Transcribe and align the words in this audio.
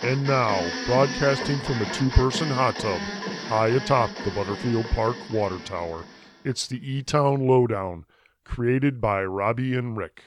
And 0.00 0.24
now, 0.28 0.64
broadcasting 0.86 1.58
from 1.58 1.82
a 1.82 1.92
two 1.92 2.08
person 2.10 2.46
hot 2.46 2.76
tub 2.76 3.00
high 3.48 3.68
atop 3.68 4.10
the 4.24 4.30
Butterfield 4.30 4.84
Park 4.90 5.16
water 5.32 5.58
tower, 5.64 6.04
it's 6.44 6.68
the 6.68 6.78
E 6.88 7.02
Town 7.02 7.48
Lowdown, 7.48 8.04
created 8.44 9.00
by 9.00 9.24
Robbie 9.24 9.74
and 9.74 9.96
Rick. 9.96 10.22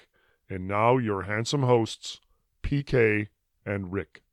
And 0.50 0.68
now, 0.68 0.98
your 0.98 1.22
handsome 1.22 1.64
hosts, 1.64 2.20
PK 2.62 3.30
and 3.66 3.94
Rick. 3.94 4.24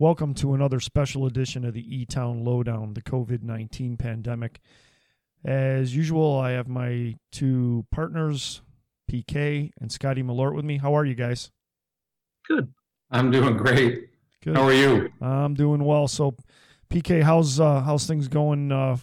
Welcome 0.00 0.34
to 0.34 0.52
another 0.52 0.80
special 0.80 1.24
edition 1.24 1.64
of 1.64 1.74
the 1.74 1.96
E 1.96 2.04
Town 2.04 2.44
Lowdown, 2.44 2.94
the 2.94 3.02
COVID 3.02 3.44
19 3.44 3.96
pandemic. 3.96 4.58
As 5.44 5.94
usual, 5.94 6.36
I 6.36 6.50
have 6.50 6.66
my 6.66 7.14
two 7.30 7.86
partners, 7.92 8.62
PK 9.08 9.70
and 9.80 9.92
Scotty 9.92 10.24
Malort, 10.24 10.56
with 10.56 10.64
me. 10.64 10.78
How 10.78 10.96
are 10.96 11.04
you 11.04 11.14
guys? 11.14 11.52
Good. 12.48 12.72
I'm 13.10 13.30
doing 13.30 13.56
great. 13.56 14.08
Good. 14.42 14.56
How 14.56 14.64
are 14.64 14.72
you? 14.72 15.10
I'm 15.20 15.54
doing 15.54 15.84
well. 15.84 16.08
So, 16.08 16.36
PK, 16.90 17.22
how's 17.22 17.60
uh, 17.60 17.80
how's 17.80 18.06
things 18.06 18.28
going 18.28 18.72
uh, 18.72 18.96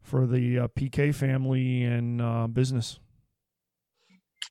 for 0.00 0.26
the 0.26 0.60
uh, 0.60 0.68
PK 0.68 1.14
family 1.14 1.84
and 1.84 2.20
uh, 2.20 2.46
business? 2.46 2.98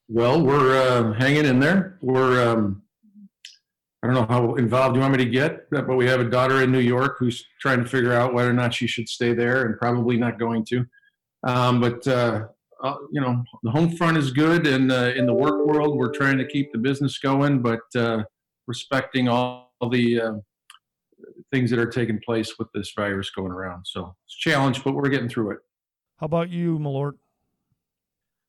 Well, 0.08 0.42
we're 0.42 0.78
uh, 0.78 1.14
hanging 1.14 1.46
in 1.46 1.60
there. 1.60 1.98
We're 2.02 2.48
um, 2.48 2.84
I 4.04 4.08
don't 4.08 4.16
know 4.16 4.28
how 4.28 4.56
involved 4.56 4.96
you 4.96 5.02
want 5.02 5.18
me 5.18 5.26
to 5.26 5.30
get, 5.30 5.70
but 5.72 5.96
we 5.96 6.06
have 6.06 6.20
a 6.20 6.30
daughter 6.30 6.62
in 6.62 6.72
New 6.72 6.80
York 6.80 7.16
who's 7.18 7.44
trying 7.60 7.84
to 7.84 7.90
figure 7.90 8.14
out 8.14 8.34
whether 8.34 8.50
or 8.50 8.54
not 8.54 8.74
she 8.74 8.88
should 8.88 9.10
stay 9.10 9.34
there, 9.34 9.66
and 9.66 9.78
probably 9.80 10.16
not 10.18 10.38
going 10.38 10.64
to. 10.66 10.86
Um, 11.44 11.82
but 11.82 12.08
uh, 12.08 12.46
uh, 12.84 12.96
you 13.12 13.20
know, 13.20 13.44
the 13.64 13.72
home 13.72 13.96
front 13.96 14.18
is 14.18 14.32
good, 14.32 14.68
and 14.68 14.92
uh, 14.92 15.14
in 15.16 15.26
the 15.26 15.34
work 15.34 15.66
world, 15.66 15.98
we're 15.98 16.12
trying 16.12 16.38
to 16.38 16.46
keep 16.46 16.72
the 16.72 16.78
business 16.78 17.18
going, 17.18 17.62
but 17.64 17.82
uh, 17.96 18.24
respecting 18.68 19.28
all 19.28 19.72
the 19.92 20.22
uh, 20.22 20.34
things 21.52 21.70
that 21.70 21.80
are 21.80 21.86
taking 21.90 22.20
place 22.26 22.58
with 22.58 22.68
this 22.74 22.92
virus 22.96 23.30
going 23.30 23.52
around. 23.52 23.86
So 23.86 24.16
it's 24.26 24.36
a 24.36 24.50
challenge, 24.50 24.84
but 24.84 24.94
we're 24.94 25.10
getting 25.10 25.30
through 25.30 25.52
it. 25.52 25.60
How 26.18 26.26
about 26.26 26.50
you, 26.50 26.80
Malort? 26.80 27.14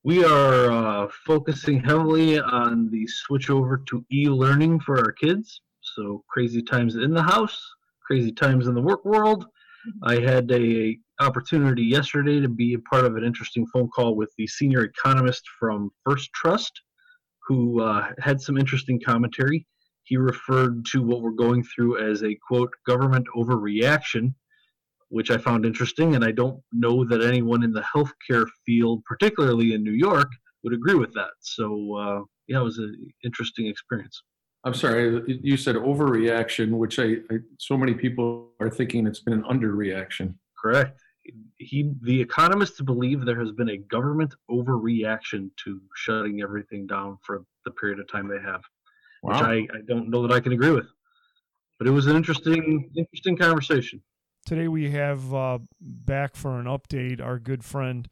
We 0.05 0.25
are 0.25 0.70
uh, 0.70 1.09
focusing 1.27 1.83
heavily 1.83 2.39
on 2.39 2.91
the 2.91 3.06
switch 3.09 3.50
over 3.50 3.78
to 3.89 4.05
e-learning 4.12 4.81
for 4.81 4.98
our 4.98 5.11
kids. 5.12 5.61
So 5.81 6.22
crazy 6.28 6.62
times 6.62 6.94
in 6.94 7.12
the 7.12 7.22
house, 7.22 7.61
crazy 8.06 8.33
times 8.33 8.69
in 8.69 8.75
the 8.75 8.81
work 8.81 9.05
world. 9.05 9.47
I 10.03 10.20
had 10.20 10.50
a 10.53 10.97
opportunity 11.20 11.83
yesterday 11.83 12.41
to 12.41 12.48
be 12.48 12.75
a 12.75 12.78
part 12.78 13.05
of 13.05 13.17
an 13.17 13.25
interesting 13.25 13.67
phone 13.67 13.89
call 13.89 14.17
with 14.17 14.31
the 14.37 14.47
senior 14.47 14.84
economist 14.84 15.42
from 15.59 15.91
First 16.05 16.33
Trust, 16.33 16.83
who 17.47 17.81
uh, 17.83 18.09
had 18.19 18.41
some 18.41 18.59
interesting 18.59 19.00
commentary. 19.00 19.67
He 20.07 20.17
referred 20.17 20.87
to 20.93 21.03
what 21.03 21.21
we're 21.21 21.33
going 21.33 21.65
through 21.65 22.11
as 22.11 22.23
a 22.23 22.39
quote 22.47 22.73
government 22.87 23.27
overreaction, 23.37 24.35
which 25.09 25.31
I 25.33 25.37
found 25.37 25.67
interesting, 25.67 26.15
and 26.15 26.25
I 26.25 26.31
don't 26.31 26.62
know 26.73 27.05
that 27.05 27.23
anyone 27.23 27.65
in 27.65 27.73
the 27.73 27.83
healthcare 27.83 28.47
field, 28.65 29.05
particularly 29.05 29.75
in 29.75 29.83
New 29.83 29.93
York, 29.93 30.31
would 30.62 30.73
agree 30.73 30.95
with 30.95 31.12
that. 31.15 31.31
So 31.41 31.97
uh, 31.97 32.21
yeah, 32.47 32.61
it 32.61 32.65
was 32.65 32.79
an 32.79 33.12
interesting 33.25 33.67
experience. 33.67 34.23
I'm 34.65 34.75
sorry, 34.75 35.23
you 35.43 35.57
said 35.57 35.77
overreaction, 35.77 36.71
which 36.79 36.99
I, 36.99 37.17
I 37.31 37.39
so 37.59 37.77
many 37.77 37.95
people 37.95 38.51
are 38.61 38.71
thinking 38.71 39.07
it's 39.07 39.21
been 39.21 39.34
an 39.34 39.45
underreaction. 39.45 40.34
Correct. 40.61 41.01
He, 41.59 41.93
the 42.03 42.21
economists 42.21 42.81
believe 42.81 43.25
there 43.25 43.39
has 43.39 43.53
been 43.53 43.71
a 43.71 43.79
government 43.79 44.34
overreaction 44.51 45.51
to 45.65 45.81
shutting 45.95 46.43
everything 46.43 46.87
down 46.87 47.19
for 47.25 47.45
the 47.65 47.73
period 47.73 47.99
of 47.99 48.09
time 48.09 48.29
they 48.29 48.41
have, 48.41 48.62
which 49.27 49.36
I, 49.36 49.55
I 49.55 49.80
don't 49.86 50.08
know 50.08 50.22
that 50.27 50.32
I 50.32 50.41
can 50.41 50.52
agree 50.52 50.70
with. 50.70 50.86
But 51.78 51.86
it 51.86 51.91
was 51.91 52.06
an 52.06 52.16
interesting, 52.16 52.91
interesting 52.96 53.36
conversation. 53.36 54.00
Today 54.46 54.69
we 54.69 54.91
have 54.91 55.34
uh, 55.34 55.58
back 55.81 56.37
for 56.37 56.60
an 56.60 56.66
update 56.66 57.20
our 57.20 57.38
good 57.38 57.65
friend 57.65 58.09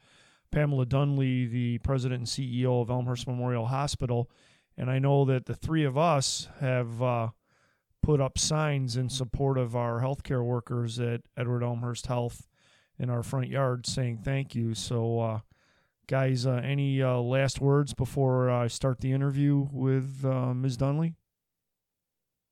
Pamela 0.51 0.87
Dunley, 0.87 1.51
the 1.51 1.79
president 1.79 2.19
and 2.19 2.29
CEO 2.29 2.83
of 2.83 2.91
Elmhurst 2.91 3.27
Memorial 3.27 3.67
Hospital. 3.67 4.31
And 4.77 4.91
I 4.91 4.99
know 4.99 5.25
that 5.25 5.47
the 5.47 5.55
three 5.55 5.85
of 5.85 5.97
us 5.97 6.49
have 6.61 7.01
uh, 7.01 7.29
put 8.03 8.21
up 8.21 8.39
signs 8.39 8.97
in 8.97 9.09
support 9.09 9.57
of 9.57 9.77
our 9.77 10.01
healthcare 10.01 10.45
workers 10.45 10.99
at 10.99 11.23
Edward 11.37 11.63
Elmhurst 11.63 12.07
Health 12.07 12.49
in 12.99 13.11
our 13.11 13.23
front 13.23 13.49
yard 13.49 13.87
saying 13.87 14.19
thank 14.25 14.55
you. 14.55 14.75
So, 14.75 15.21
uh, 15.21 15.41
guys, 16.07 16.47
uh, 16.47 16.61
any 16.65 17.03
uh, 17.03 17.17
last 17.19 17.61
words 17.61 17.95
before 17.95 18.51
I 18.51 18.67
start 18.67 19.01
the 19.01 19.13
interview 19.13 19.69
with 19.73 20.25
uh, 20.25 20.55
Ms. 20.55 20.77
Dunley? 20.77 21.15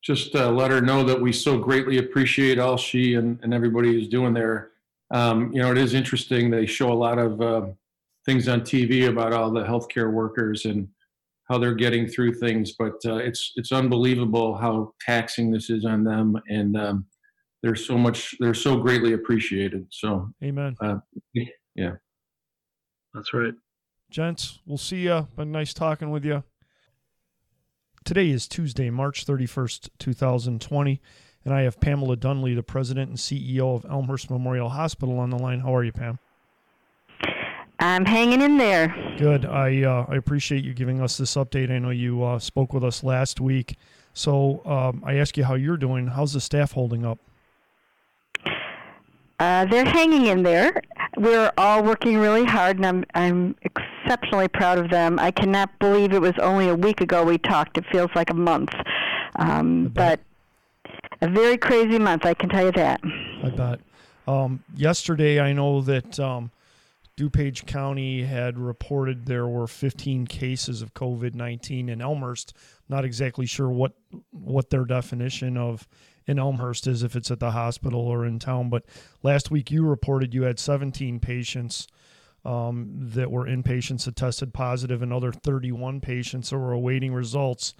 Just 0.01 0.35
uh, 0.35 0.51
let 0.51 0.71
her 0.71 0.81
know 0.81 1.03
that 1.03 1.19
we 1.19 1.31
so 1.31 1.57
greatly 1.57 1.97
appreciate 1.97 2.59
all 2.59 2.77
she 2.77 3.15
and, 3.15 3.39
and 3.41 3.53
everybody 3.53 4.01
is 4.01 4.09
doing 4.09 4.33
there. 4.33 4.71
Um, 5.11 5.51
you 5.53 5.61
know, 5.61 5.71
it 5.71 5.77
is 5.77 5.93
interesting. 5.93 6.49
They 6.49 6.65
show 6.65 6.91
a 6.91 6.93
lot 6.93 7.19
of 7.19 7.41
uh, 7.41 7.67
things 8.25 8.47
on 8.47 8.61
TV 8.61 9.07
about 9.07 9.33
all 9.33 9.51
the 9.51 9.63
healthcare 9.63 10.11
workers 10.11 10.65
and 10.65 10.87
how 11.49 11.57
they're 11.57 11.75
getting 11.75 12.07
through 12.07 12.33
things, 12.33 12.73
but 12.77 12.95
uh, 13.05 13.17
it's 13.17 13.51
it's 13.55 13.71
unbelievable 13.71 14.55
how 14.55 14.93
taxing 15.05 15.51
this 15.51 15.69
is 15.69 15.85
on 15.85 16.03
them, 16.03 16.35
and 16.47 16.77
um, 16.77 17.05
they're 17.61 17.75
so 17.75 17.97
much 17.97 18.35
they're 18.39 18.53
so 18.53 18.77
greatly 18.77 19.13
appreciated. 19.13 19.85
So, 19.91 20.29
amen. 20.43 20.75
Uh, 20.81 20.97
yeah, 21.75 21.91
that's 23.13 23.33
right, 23.33 23.53
gents. 24.09 24.59
We'll 24.65 24.77
see 24.77 25.01
you. 25.01 25.27
Been 25.35 25.51
nice 25.51 25.73
talking 25.73 26.11
with 26.11 26.25
you. 26.25 26.43
Today 28.03 28.29
is 28.29 28.47
Tuesday, 28.47 28.89
March 28.89 29.23
thirty 29.23 29.45
first, 29.45 29.89
two 29.99 30.13
thousand 30.13 30.61
twenty, 30.61 31.01
and 31.45 31.53
I 31.53 31.61
have 31.61 31.79
Pamela 31.79 32.17
Dunley, 32.17 32.55
the 32.55 32.63
president 32.63 33.09
and 33.09 33.17
CEO 33.17 33.75
of 33.75 33.85
Elmhurst 33.89 34.29
Memorial 34.29 34.69
Hospital, 34.69 35.19
on 35.19 35.29
the 35.29 35.37
line. 35.37 35.61
How 35.61 35.75
are 35.75 35.83
you, 35.83 35.91
Pam? 35.91 36.19
I'm 37.79 38.05
hanging 38.05 38.41
in 38.41 38.57
there. 38.57 38.95
Good. 39.17 39.45
I 39.45 39.83
uh, 39.83 40.05
I 40.07 40.15
appreciate 40.15 40.63
you 40.63 40.73
giving 40.73 41.01
us 41.01 41.17
this 41.17 41.35
update. 41.35 41.69
I 41.71 41.79
know 41.79 41.89
you 41.89 42.23
uh, 42.23 42.39
spoke 42.39 42.73
with 42.73 42.83
us 42.83 43.03
last 43.03 43.41
week, 43.41 43.75
so 44.13 44.65
um, 44.65 45.03
I 45.05 45.15
ask 45.15 45.35
you 45.37 45.43
how 45.43 45.55
you're 45.55 45.77
doing. 45.77 46.07
How's 46.07 46.33
the 46.33 46.41
staff 46.41 46.71
holding 46.71 47.05
up? 47.05 47.19
Uh, 49.39 49.65
they're 49.65 49.83
hanging 49.85 50.27
in 50.27 50.43
there. 50.43 50.81
We're 51.23 51.53
all 51.57 51.81
working 51.83 52.17
really 52.17 52.43
hard, 52.43 52.75
and 52.75 52.85
I'm 52.85 53.05
I'm 53.15 53.55
exceptionally 53.61 54.49
proud 54.49 54.77
of 54.77 54.89
them. 54.89 55.19
I 55.19 55.31
cannot 55.31 55.69
believe 55.79 56.11
it 56.11 56.19
was 56.19 56.33
only 56.39 56.67
a 56.67 56.75
week 56.75 56.99
ago 56.99 57.23
we 57.23 57.37
talked. 57.37 57.77
It 57.77 57.85
feels 57.93 58.09
like 58.13 58.29
a 58.29 58.33
month, 58.33 58.71
um, 59.37 59.87
but 59.87 60.19
a 61.21 61.29
very 61.29 61.57
crazy 61.57 61.97
month. 61.97 62.25
I 62.25 62.33
can 62.33 62.49
tell 62.49 62.65
you 62.65 62.73
that. 62.73 62.99
I 63.41 63.49
bet. 63.51 63.79
Um, 64.27 64.63
yesterday, 64.75 65.39
I 65.39 65.53
know 65.53 65.81
that. 65.81 66.19
Um, 66.19 66.51
DuPage 67.15 67.67
County 67.67 68.23
had 68.23 68.57
reported 68.57 69.27
there 69.27 69.47
were 69.47 69.67
15 69.67 70.25
cases 70.25 70.81
of 70.81 70.95
COVID 70.95 71.35
19 71.35 71.87
in 71.87 72.01
Elmhurst. 72.01 72.53
Not 72.89 73.05
exactly 73.05 73.45
sure 73.45 73.69
what 73.69 73.93
what 74.31 74.71
their 74.71 74.83
definition 74.83 75.55
of 75.55 75.87
in 76.27 76.39
Elmhurst 76.39 76.87
is, 76.87 77.03
if 77.03 77.15
it's 77.15 77.31
at 77.31 77.39
the 77.39 77.51
hospital 77.51 78.01
or 78.01 78.25
in 78.25 78.39
town. 78.39 78.69
But 78.69 78.85
last 79.21 79.51
week 79.51 79.71
you 79.71 79.85
reported 79.85 80.33
you 80.33 80.43
had 80.43 80.59
17 80.59 81.19
patients 81.19 81.87
um, 82.45 82.89
that 83.13 83.31
were 83.31 83.45
inpatients 83.45 84.05
that 84.05 84.15
tested 84.15 84.53
positive, 84.53 85.01
and 85.01 85.13
other 85.13 85.31
31 85.31 86.01
patients 86.01 86.49
that 86.49 86.57
were 86.57 86.73
awaiting 86.73 87.13
results. 87.13 87.73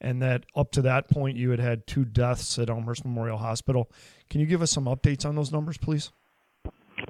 And 0.00 0.20
that 0.22 0.44
up 0.54 0.72
to 0.72 0.82
that 0.82 1.08
point, 1.08 1.36
you 1.38 1.50
had 1.50 1.60
had 1.60 1.86
two 1.86 2.04
deaths 2.04 2.58
at 2.58 2.68
Elmhurst 2.68 3.04
Memorial 3.04 3.38
Hospital. 3.38 3.90
Can 4.28 4.40
you 4.40 4.46
give 4.46 4.60
us 4.60 4.70
some 4.70 4.84
updates 4.84 5.24
on 5.24 5.36
those 5.36 5.52
numbers, 5.52 5.78
please? 5.78 6.12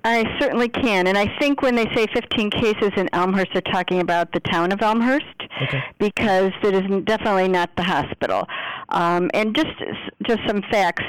I 0.04 0.24
certainly 0.40 0.68
can. 0.68 1.06
And 1.06 1.16
I 1.16 1.26
think 1.38 1.62
when 1.62 1.74
they 1.74 1.86
say 1.94 2.06
15 2.12 2.50
cases 2.50 2.90
in 2.96 3.08
Elmhurst, 3.12 3.48
they're 3.52 3.62
talking 3.62 4.00
about 4.00 4.32
the 4.32 4.40
town 4.40 4.72
of 4.72 4.80
Elmhurst 4.80 5.24
okay. 5.62 5.82
because 5.98 6.52
it 6.62 6.74
is 6.74 7.04
definitely 7.04 7.48
not 7.48 7.74
the 7.76 7.82
hospital. 7.82 8.46
Um, 8.90 9.30
and 9.34 9.54
just 9.54 9.72
just 10.22 10.40
some 10.46 10.62
facts. 10.70 11.04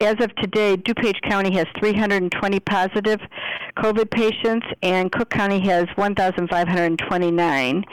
As 0.00 0.14
of 0.20 0.32
today, 0.36 0.76
DuPage 0.76 1.20
County 1.28 1.52
has 1.56 1.66
320 1.80 2.60
positive 2.60 3.18
COVID 3.78 4.08
patients, 4.12 4.64
and 4.80 5.10
Cook 5.10 5.28
County 5.28 5.58
has 5.66 5.86
1,529. 5.96 7.84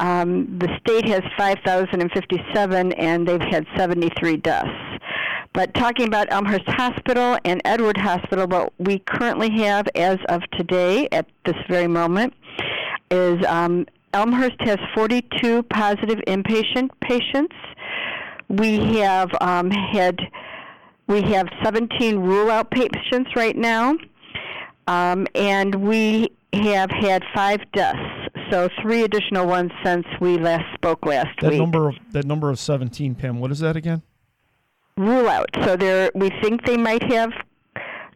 Um, 0.00 0.58
the 0.58 0.68
state 0.80 1.06
has 1.06 1.22
5,057, 1.38 2.92
and 2.94 3.28
they've 3.28 3.40
had 3.40 3.66
73 3.76 4.36
deaths. 4.38 4.68
But 5.54 5.72
talking 5.74 6.08
about 6.08 6.26
Elmhurst 6.32 6.66
Hospital 6.66 7.38
and 7.44 7.62
Edward 7.64 7.96
Hospital, 7.96 8.48
what 8.48 8.72
we 8.78 8.98
currently 8.98 9.50
have 9.62 9.86
as 9.94 10.18
of 10.28 10.42
today, 10.58 11.08
at 11.12 11.26
this 11.44 11.54
very 11.70 11.86
moment, 11.86 12.34
is 13.12 13.44
um, 13.46 13.86
Elmhurst 14.12 14.56
has 14.60 14.78
42 14.96 15.62
positive 15.62 16.18
inpatient 16.26 16.90
patients. 17.00 17.54
We 18.48 18.98
have 18.98 19.30
um, 19.40 19.70
had 19.70 20.20
we 21.06 21.22
have 21.22 21.48
17 21.62 22.18
rule 22.18 22.50
out 22.50 22.70
patients 22.72 23.30
right 23.36 23.56
now, 23.56 23.96
um, 24.88 25.26
and 25.36 25.74
we 25.76 26.30
have 26.52 26.90
had 26.90 27.22
five 27.32 27.60
deaths. 27.72 27.98
So 28.50 28.68
three 28.82 29.04
additional 29.04 29.46
ones 29.46 29.70
since 29.84 30.06
we 30.20 30.36
last 30.36 30.64
spoke 30.74 31.06
last 31.06 31.28
that 31.40 31.50
week. 31.50 31.60
Number 31.60 31.88
of, 31.88 31.94
that 32.10 32.24
number 32.24 32.50
of 32.50 32.58
17, 32.58 33.14
Pam. 33.14 33.38
What 33.38 33.50
is 33.52 33.60
that 33.60 33.76
again? 33.76 34.02
Rule 34.96 35.28
out. 35.28 35.48
So 35.64 35.76
there, 35.76 36.10
we 36.14 36.30
think 36.42 36.64
they 36.64 36.76
might 36.76 37.02
have 37.12 37.32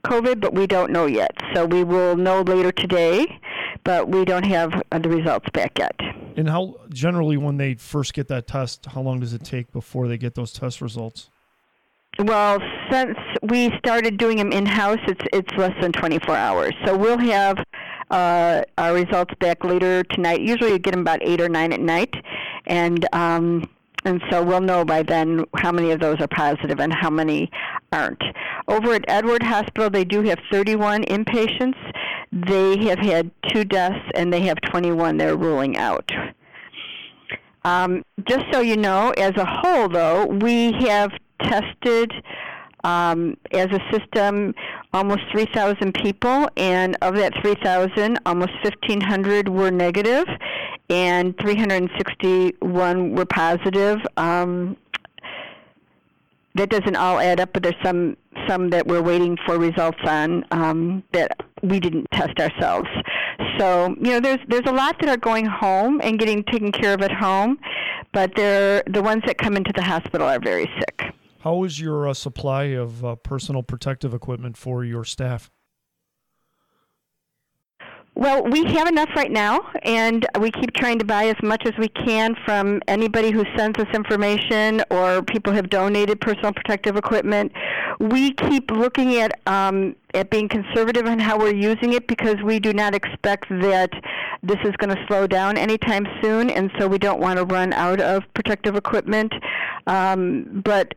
COVID, 0.04 0.40
but 0.40 0.54
we 0.54 0.66
don't 0.66 0.92
know 0.92 1.06
yet. 1.06 1.36
So 1.54 1.66
we 1.66 1.84
will 1.84 2.16
know 2.16 2.42
later 2.42 2.72
today, 2.72 3.40
but 3.84 4.08
we 4.08 4.24
don't 4.24 4.44
have 4.44 4.72
uh, 4.92 4.98
the 4.98 5.08
results 5.08 5.48
back 5.52 5.78
yet. 5.78 5.94
And 6.36 6.48
how 6.48 6.76
generally, 6.90 7.36
when 7.36 7.56
they 7.56 7.74
first 7.74 8.14
get 8.14 8.28
that 8.28 8.46
test, 8.46 8.86
how 8.86 9.00
long 9.00 9.20
does 9.20 9.34
it 9.34 9.44
take 9.44 9.72
before 9.72 10.06
they 10.06 10.16
get 10.18 10.34
those 10.34 10.52
test 10.52 10.80
results? 10.80 11.30
Well, 12.18 12.58
since 12.90 13.16
we 13.42 13.70
started 13.78 14.18
doing 14.18 14.38
them 14.38 14.52
in 14.52 14.66
house, 14.66 14.98
it's 15.06 15.24
it's 15.32 15.52
less 15.56 15.74
than 15.80 15.92
24 15.92 16.34
hours. 16.36 16.74
So 16.84 16.96
we'll 16.96 17.18
have 17.18 17.58
uh, 18.10 18.62
our 18.76 18.94
results 18.94 19.34
back 19.40 19.64
later 19.64 20.02
tonight. 20.04 20.40
Usually, 20.40 20.72
we 20.72 20.78
get 20.78 20.92
them 20.92 21.00
about 21.00 21.20
eight 21.22 21.40
or 21.40 21.48
nine 21.48 21.72
at 21.72 21.80
night, 21.80 22.14
and 22.66 23.06
um, 23.12 23.68
and 24.08 24.22
so 24.30 24.42
we'll 24.42 24.60
know 24.60 24.84
by 24.84 25.02
then 25.02 25.44
how 25.56 25.70
many 25.70 25.90
of 25.90 26.00
those 26.00 26.18
are 26.20 26.28
positive 26.28 26.80
and 26.80 26.92
how 26.94 27.10
many 27.10 27.50
aren't. 27.92 28.22
Over 28.66 28.94
at 28.94 29.04
Edward 29.06 29.42
Hospital, 29.42 29.90
they 29.90 30.04
do 30.04 30.22
have 30.22 30.38
31 30.50 31.04
inpatients. 31.04 31.76
They 32.32 32.78
have 32.86 32.98
had 32.98 33.30
two 33.52 33.64
deaths, 33.64 34.02
and 34.14 34.32
they 34.32 34.40
have 34.42 34.58
21 34.70 35.18
they're 35.18 35.36
ruling 35.36 35.76
out. 35.76 36.10
Um, 37.64 38.02
just 38.26 38.46
so 38.50 38.60
you 38.60 38.76
know, 38.76 39.10
as 39.10 39.36
a 39.36 39.44
whole, 39.44 39.88
though, 39.88 40.24
we 40.26 40.72
have 40.86 41.10
tested 41.42 42.12
um, 42.84 43.36
as 43.52 43.66
a 43.66 43.80
system 43.90 44.54
almost 44.92 45.22
3,000 45.32 45.92
people, 45.94 46.48
and 46.56 46.96
of 47.02 47.14
that 47.16 47.32
3,000, 47.42 48.18
almost 48.26 48.52
1,500 48.62 49.48
were 49.48 49.70
negative, 49.70 50.26
and 50.88 51.38
361 51.38 53.14
were 53.14 53.26
positive. 53.26 53.98
Um, 54.16 54.76
that 56.54 56.70
doesn't 56.70 56.96
all 56.96 57.18
add 57.20 57.40
up, 57.40 57.52
but 57.52 57.62
there's 57.62 57.74
some 57.84 58.16
some 58.48 58.70
that 58.70 58.86
we're 58.86 59.02
waiting 59.02 59.36
for 59.46 59.58
results 59.58 59.98
on 60.04 60.44
um, 60.50 61.02
that 61.12 61.32
we 61.62 61.80
didn't 61.80 62.06
test 62.12 62.38
ourselves. 62.38 62.88
So 63.58 63.94
you 64.00 64.12
know, 64.12 64.20
there's 64.20 64.40
there's 64.48 64.66
a 64.66 64.72
lot 64.72 64.96
that 65.00 65.08
are 65.08 65.16
going 65.16 65.46
home 65.46 66.00
and 66.02 66.18
getting 66.18 66.42
taken 66.44 66.72
care 66.72 66.94
of 66.94 67.02
at 67.02 67.12
home, 67.12 67.58
but 68.12 68.32
they're 68.36 68.82
the 68.88 69.02
ones 69.02 69.22
that 69.26 69.38
come 69.38 69.56
into 69.56 69.72
the 69.74 69.82
hospital 69.82 70.26
are 70.26 70.40
very 70.40 70.70
sick. 70.78 71.14
How 71.48 71.64
is 71.64 71.80
your 71.80 72.06
uh, 72.06 72.12
supply 72.12 72.64
of 72.64 73.02
uh, 73.02 73.14
personal 73.14 73.62
protective 73.62 74.12
equipment 74.12 74.58
for 74.58 74.84
your 74.84 75.02
staff? 75.02 75.50
Well, 78.14 78.44
we 78.44 78.66
have 78.66 78.86
enough 78.86 79.08
right 79.16 79.30
now, 79.30 79.62
and 79.82 80.26
we 80.38 80.50
keep 80.50 80.74
trying 80.74 80.98
to 80.98 81.06
buy 81.06 81.28
as 81.28 81.36
much 81.42 81.64
as 81.64 81.72
we 81.78 81.88
can 81.88 82.36
from 82.44 82.82
anybody 82.86 83.30
who 83.30 83.44
sends 83.56 83.78
us 83.78 83.86
information 83.94 84.82
or 84.90 85.22
people 85.22 85.54
have 85.54 85.70
donated 85.70 86.20
personal 86.20 86.52
protective 86.52 86.96
equipment. 86.96 87.50
We 87.98 88.34
keep 88.34 88.70
looking 88.70 89.14
at 89.16 89.40
um, 89.46 89.96
at 90.12 90.28
being 90.28 90.50
conservative 90.50 91.06
in 91.06 91.18
how 91.18 91.38
we're 91.38 91.54
using 91.54 91.94
it 91.94 92.08
because 92.08 92.36
we 92.44 92.60
do 92.60 92.74
not 92.74 92.94
expect 92.94 93.46
that 93.48 93.90
this 94.42 94.58
is 94.64 94.72
going 94.76 94.94
to 94.94 95.02
slow 95.06 95.26
down 95.26 95.56
anytime 95.56 96.06
soon, 96.20 96.50
and 96.50 96.70
so 96.78 96.86
we 96.86 96.98
don't 96.98 97.20
want 97.20 97.38
to 97.38 97.46
run 97.46 97.72
out 97.72 98.02
of 98.02 98.22
protective 98.34 98.76
equipment. 98.76 99.32
Um, 99.86 100.60
but 100.62 100.94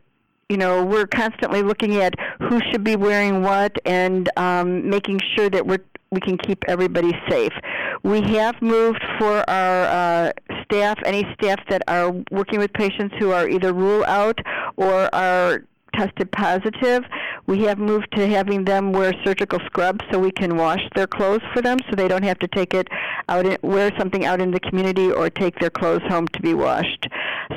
you 0.52 0.58
know, 0.58 0.84
we're 0.84 1.06
constantly 1.06 1.62
looking 1.62 1.96
at 1.96 2.12
who 2.38 2.60
should 2.70 2.84
be 2.84 2.94
wearing 2.94 3.42
what 3.42 3.74
and 3.86 4.28
um, 4.36 4.90
making 4.90 5.18
sure 5.34 5.48
that 5.48 5.66
we're 5.66 5.82
we 6.10 6.20
can 6.20 6.36
keep 6.36 6.62
everybody 6.68 7.10
safe. 7.30 7.54
We 8.02 8.20
have 8.36 8.60
moved 8.60 9.02
for 9.18 9.48
our 9.48 9.84
uh, 9.84 10.32
staff, 10.62 10.98
any 11.06 11.26
staff 11.32 11.58
that 11.70 11.80
are 11.88 12.12
working 12.30 12.58
with 12.58 12.70
patients 12.74 13.14
who 13.18 13.30
are 13.30 13.48
either 13.48 13.72
rule 13.72 14.04
out 14.04 14.38
or 14.76 15.08
are 15.14 15.64
tested 15.92 16.30
positive. 16.32 17.04
We 17.46 17.62
have 17.64 17.78
moved 17.78 18.08
to 18.16 18.26
having 18.26 18.64
them 18.64 18.92
wear 18.92 19.12
surgical 19.24 19.58
scrubs 19.66 20.04
so 20.10 20.18
we 20.18 20.30
can 20.30 20.56
wash 20.56 20.80
their 20.94 21.06
clothes 21.06 21.42
for 21.52 21.60
them 21.60 21.78
so 21.88 21.96
they 21.96 22.08
don't 22.08 22.22
have 22.22 22.38
to 22.40 22.48
take 22.48 22.74
it 22.74 22.88
out 23.28 23.46
in, 23.46 23.56
wear 23.62 23.90
something 23.98 24.24
out 24.24 24.40
in 24.40 24.50
the 24.50 24.60
community 24.60 25.10
or 25.10 25.30
take 25.30 25.58
their 25.58 25.70
clothes 25.70 26.02
home 26.08 26.28
to 26.28 26.42
be 26.42 26.54
washed. 26.54 27.08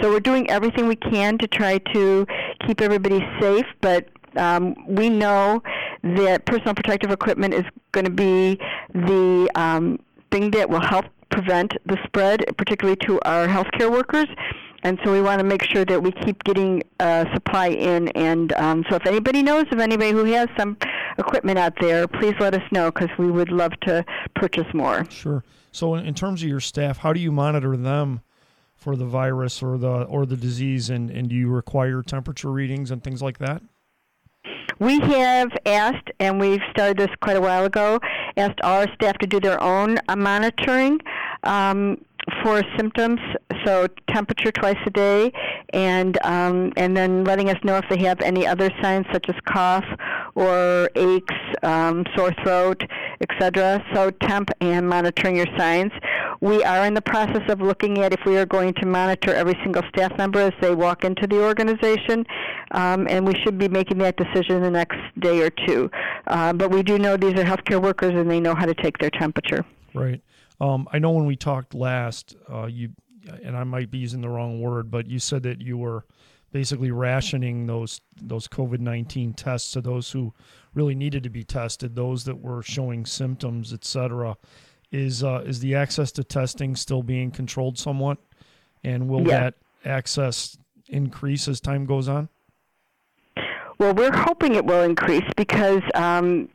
So 0.01 0.09
we're 0.09 0.19
doing 0.19 0.49
everything 0.49 0.87
we 0.87 0.95
can 0.95 1.37
to 1.37 1.47
try 1.47 1.77
to 1.93 2.25
keep 2.65 2.81
everybody 2.81 3.25
safe, 3.39 3.65
but 3.81 4.07
um, 4.37 4.75
we 4.87 5.09
know 5.09 5.61
that 6.03 6.45
personal 6.45 6.73
protective 6.73 7.11
equipment 7.11 7.53
is 7.53 7.63
going 7.91 8.05
to 8.05 8.11
be 8.11 8.59
the 8.93 9.49
um, 9.55 9.99
thing 10.31 10.51
that 10.51 10.69
will 10.69 10.81
help 10.81 11.05
prevent 11.29 11.73
the 11.85 11.97
spread, 12.05 12.45
particularly 12.57 12.97
to 12.97 13.19
our 13.21 13.47
healthcare 13.47 13.91
workers. 13.91 14.27
And 14.85 14.99
so 15.03 15.11
we 15.11 15.19
want 15.19 15.39
to 15.39 15.43
make 15.43 15.63
sure 15.63 15.83
that 15.83 16.03
we 16.03 16.11
keep 16.11 16.43
getting 16.43 16.83
uh, 16.99 17.25
supply 17.33 17.69
in. 17.69 18.09
And 18.09 18.53
um, 18.53 18.85
so 18.87 18.97
if 18.97 19.07
anybody 19.07 19.41
knows 19.41 19.65
of 19.71 19.79
anybody 19.79 20.11
who 20.11 20.25
has 20.25 20.47
some 20.55 20.77
equipment 21.17 21.57
out 21.57 21.73
there, 21.81 22.07
please 22.07 22.35
let 22.39 22.53
us 22.53 22.61
know 22.71 22.91
because 22.91 23.09
we 23.17 23.31
would 23.31 23.51
love 23.51 23.71
to 23.87 24.05
purchase 24.35 24.71
more. 24.75 25.03
Sure. 25.09 25.43
So 25.71 25.95
in 25.95 26.13
terms 26.13 26.43
of 26.43 26.49
your 26.49 26.59
staff, 26.59 26.99
how 26.99 27.13
do 27.13 27.19
you 27.19 27.31
monitor 27.31 27.75
them 27.75 28.21
for 28.75 28.95
the 28.95 29.05
virus 29.05 29.63
or 29.63 29.79
the 29.79 30.03
or 30.03 30.27
the 30.27 30.37
disease, 30.37 30.91
and, 30.91 31.09
and 31.09 31.29
do 31.29 31.35
you 31.35 31.49
require 31.49 32.03
temperature 32.03 32.51
readings 32.51 32.91
and 32.91 33.03
things 33.03 33.23
like 33.23 33.39
that? 33.39 33.63
We 34.77 34.99
have 34.99 35.49
asked, 35.65 36.11
and 36.19 36.39
we've 36.39 36.61
started 36.69 36.97
this 36.97 37.09
quite 37.23 37.37
a 37.37 37.41
while 37.41 37.65
ago, 37.65 37.99
asked 38.37 38.59
our 38.61 38.85
staff 38.93 39.17
to 39.17 39.25
do 39.25 39.39
their 39.39 39.61
own 39.63 39.97
uh, 40.07 40.15
monitoring. 40.15 40.99
Um, 41.43 42.04
for 42.41 42.63
symptoms, 42.77 43.19
so 43.65 43.87
temperature 44.09 44.51
twice 44.51 44.77
a 44.85 44.89
day, 44.89 45.31
and 45.73 46.17
um, 46.23 46.71
and 46.77 46.95
then 46.95 47.23
letting 47.23 47.49
us 47.49 47.57
know 47.63 47.77
if 47.77 47.85
they 47.89 47.97
have 47.99 48.21
any 48.21 48.45
other 48.47 48.69
signs 48.81 49.05
such 49.11 49.29
as 49.29 49.35
cough 49.45 49.85
or 50.35 50.89
aches, 50.95 51.35
um, 51.63 52.05
sore 52.15 52.33
throat, 52.43 52.83
etc. 53.21 53.83
So 53.93 54.11
temp 54.11 54.49
and 54.61 54.87
monitoring 54.87 55.35
your 55.35 55.47
signs. 55.57 55.91
We 56.41 56.63
are 56.63 56.85
in 56.85 56.93
the 56.93 57.01
process 57.01 57.43
of 57.49 57.61
looking 57.61 57.99
at 57.99 58.13
if 58.13 58.19
we 58.25 58.37
are 58.37 58.45
going 58.45 58.73
to 58.75 58.85
monitor 58.85 59.33
every 59.33 59.57
single 59.63 59.83
staff 59.89 60.17
member 60.17 60.39
as 60.39 60.53
they 60.61 60.75
walk 60.75 61.03
into 61.03 61.27
the 61.27 61.41
organization, 61.41 62.25
um, 62.71 63.07
and 63.09 63.25
we 63.25 63.35
should 63.43 63.57
be 63.57 63.69
making 63.69 63.99
that 63.99 64.17
decision 64.17 64.61
the 64.61 64.71
next 64.71 64.97
day 65.19 65.41
or 65.41 65.49
two. 65.49 65.89
Uh, 66.27 66.53
but 66.53 66.71
we 66.71 66.83
do 66.83 66.99
know 66.99 67.17
these 67.17 67.33
are 67.33 67.43
healthcare 67.43 67.81
workers 67.81 68.13
and 68.13 68.29
they 68.29 68.39
know 68.39 68.53
how 68.53 68.65
to 68.65 68.73
take 68.73 68.97
their 68.97 69.09
temperature. 69.11 69.65
Right. 69.93 70.21
Um, 70.59 70.87
I 70.91 70.99
know 70.99 71.11
when 71.11 71.25
we 71.25 71.35
talked 71.35 71.73
last, 71.73 72.35
uh, 72.51 72.65
you 72.65 72.89
and 73.43 73.57
I 73.57 73.63
might 73.63 73.89
be 73.89 73.97
using 73.97 74.21
the 74.21 74.29
wrong 74.29 74.61
word, 74.61 74.91
but 74.91 75.07
you 75.07 75.19
said 75.19 75.43
that 75.43 75.59
you 75.61 75.77
were 75.77 76.05
basically 76.51 76.91
rationing 76.91 77.65
those 77.65 78.01
those 78.21 78.47
COVID 78.47 78.79
nineteen 78.79 79.33
tests 79.33 79.71
to 79.73 79.81
those 79.81 80.11
who 80.11 80.33
really 80.73 80.95
needed 80.95 81.23
to 81.23 81.29
be 81.29 81.43
tested, 81.43 81.95
those 81.95 82.23
that 82.25 82.39
were 82.39 82.61
showing 82.61 83.05
symptoms, 83.05 83.73
etc. 83.73 84.37
Is 84.91 85.23
uh, 85.23 85.43
is 85.45 85.59
the 85.59 85.75
access 85.75 86.11
to 86.13 86.23
testing 86.23 86.75
still 86.75 87.03
being 87.03 87.31
controlled 87.31 87.77
somewhat, 87.77 88.17
and 88.83 89.09
will 89.09 89.27
Yeah. 89.27 89.39
that 89.39 89.53
access 89.83 90.57
increase 90.87 91.47
as 91.47 91.59
time 91.59 91.85
goes 91.85 92.07
on? 92.07 92.29
Well, 93.77 93.93
we're 93.93 94.15
hoping 94.15 94.55
it 94.55 94.65
will 94.65 94.83
increase 94.83 95.29
because 95.35 95.81
um, 95.95 96.47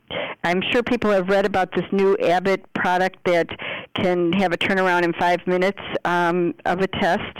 I'm 0.43 0.61
sure 0.71 0.81
people 0.81 1.11
have 1.11 1.29
read 1.29 1.45
about 1.45 1.71
this 1.75 1.85
new 1.91 2.17
Abbott 2.17 2.65
product 2.73 3.17
that 3.25 3.47
can 3.95 4.31
have 4.33 4.53
a 4.53 4.57
turnaround 4.57 5.03
in 5.03 5.13
five 5.13 5.45
minutes 5.47 5.79
um, 6.05 6.53
of 6.65 6.81
a 6.81 6.87
test. 6.87 7.37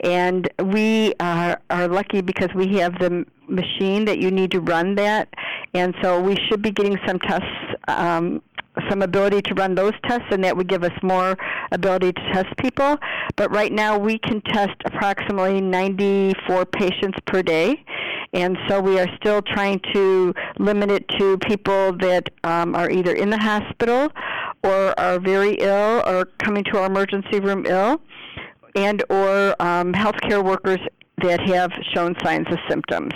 And 0.00 0.48
we 0.62 1.14
are, 1.20 1.60
are 1.70 1.88
lucky 1.88 2.20
because 2.20 2.50
we 2.54 2.76
have 2.78 2.98
the 2.98 3.24
machine 3.48 4.04
that 4.04 4.18
you 4.18 4.30
need 4.30 4.50
to 4.50 4.60
run 4.60 4.94
that. 4.96 5.28
And 5.74 5.94
so 6.02 6.20
we 6.20 6.36
should 6.48 6.62
be 6.62 6.70
getting 6.70 6.98
some 7.06 7.18
tests, 7.18 7.46
um, 7.88 8.42
some 8.90 9.00
ability 9.00 9.40
to 9.42 9.54
run 9.54 9.74
those 9.74 9.94
tests, 10.04 10.26
and 10.30 10.44
that 10.44 10.56
would 10.56 10.68
give 10.68 10.84
us 10.84 10.92
more 11.02 11.36
ability 11.72 12.12
to 12.12 12.32
test 12.32 12.54
people. 12.58 12.98
But 13.36 13.50
right 13.50 13.72
now 13.72 13.98
we 13.98 14.18
can 14.18 14.42
test 14.42 14.74
approximately 14.84 15.60
94 15.60 16.66
patients 16.66 17.18
per 17.26 17.42
day 17.42 17.82
and 18.36 18.58
so 18.68 18.80
we 18.80 18.98
are 18.98 19.08
still 19.16 19.40
trying 19.40 19.80
to 19.94 20.34
limit 20.58 20.90
it 20.90 21.08
to 21.18 21.38
people 21.38 21.96
that 21.98 22.28
um, 22.44 22.74
are 22.74 22.90
either 22.90 23.14
in 23.14 23.30
the 23.30 23.38
hospital 23.38 24.10
or 24.66 24.98
are 24.98 25.18
very 25.18 25.54
ill 25.54 26.02
or 26.06 26.26
coming 26.38 26.64
to 26.64 26.78
our 26.78 26.86
emergency 26.86 27.40
room 27.40 27.64
ill 27.66 28.00
and 28.74 29.02
or 29.08 29.60
um, 29.62 29.92
healthcare 29.92 30.44
workers 30.44 30.80
that 31.22 31.40
have 31.40 31.70
shown 31.94 32.14
signs 32.22 32.46
of 32.50 32.58
symptoms 32.68 33.12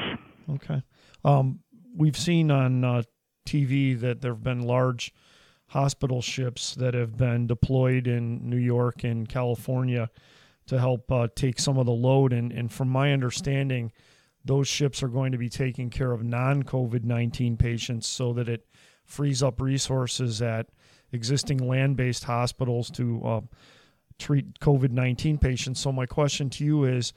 Okay. 0.54 0.82
Um, 1.24 1.60
we've 1.96 2.16
seen 2.16 2.50
on 2.50 2.84
uh, 2.84 3.02
TV 3.46 3.98
that 4.00 4.20
there 4.20 4.32
have 4.32 4.42
been 4.42 4.62
large 4.62 5.14
hospital 5.68 6.20
ships 6.20 6.74
that 6.74 6.94
have 6.94 7.16
been 7.16 7.46
deployed 7.46 8.06
in 8.06 8.48
New 8.48 8.56
York 8.56 9.04
and 9.04 9.28
California 9.28 10.10
to 10.66 10.78
help 10.78 11.10
uh, 11.12 11.28
take 11.34 11.60
some 11.60 11.78
of 11.78 11.86
the 11.86 11.92
load. 11.92 12.32
And, 12.32 12.52
and 12.52 12.72
from 12.72 12.88
my 12.88 13.12
understanding, 13.12 13.92
those 14.44 14.66
ships 14.66 15.02
are 15.02 15.08
going 15.08 15.32
to 15.32 15.38
be 15.38 15.48
taking 15.48 15.90
care 15.90 16.12
of 16.12 16.24
non 16.24 16.62
COVID 16.62 17.04
19 17.04 17.56
patients 17.56 18.06
so 18.08 18.32
that 18.32 18.48
it 18.48 18.66
frees 19.04 19.42
up 19.42 19.60
resources 19.60 20.40
at 20.42 20.68
existing 21.12 21.58
land 21.58 21.96
based 21.96 22.24
hospitals 22.24 22.90
to 22.90 23.22
uh, 23.24 23.40
treat 24.18 24.58
COVID 24.60 24.90
19 24.90 25.38
patients. 25.38 25.80
So, 25.80 25.92
my 25.92 26.06
question 26.06 26.50
to 26.50 26.64
you 26.64 26.84
is 26.84 27.12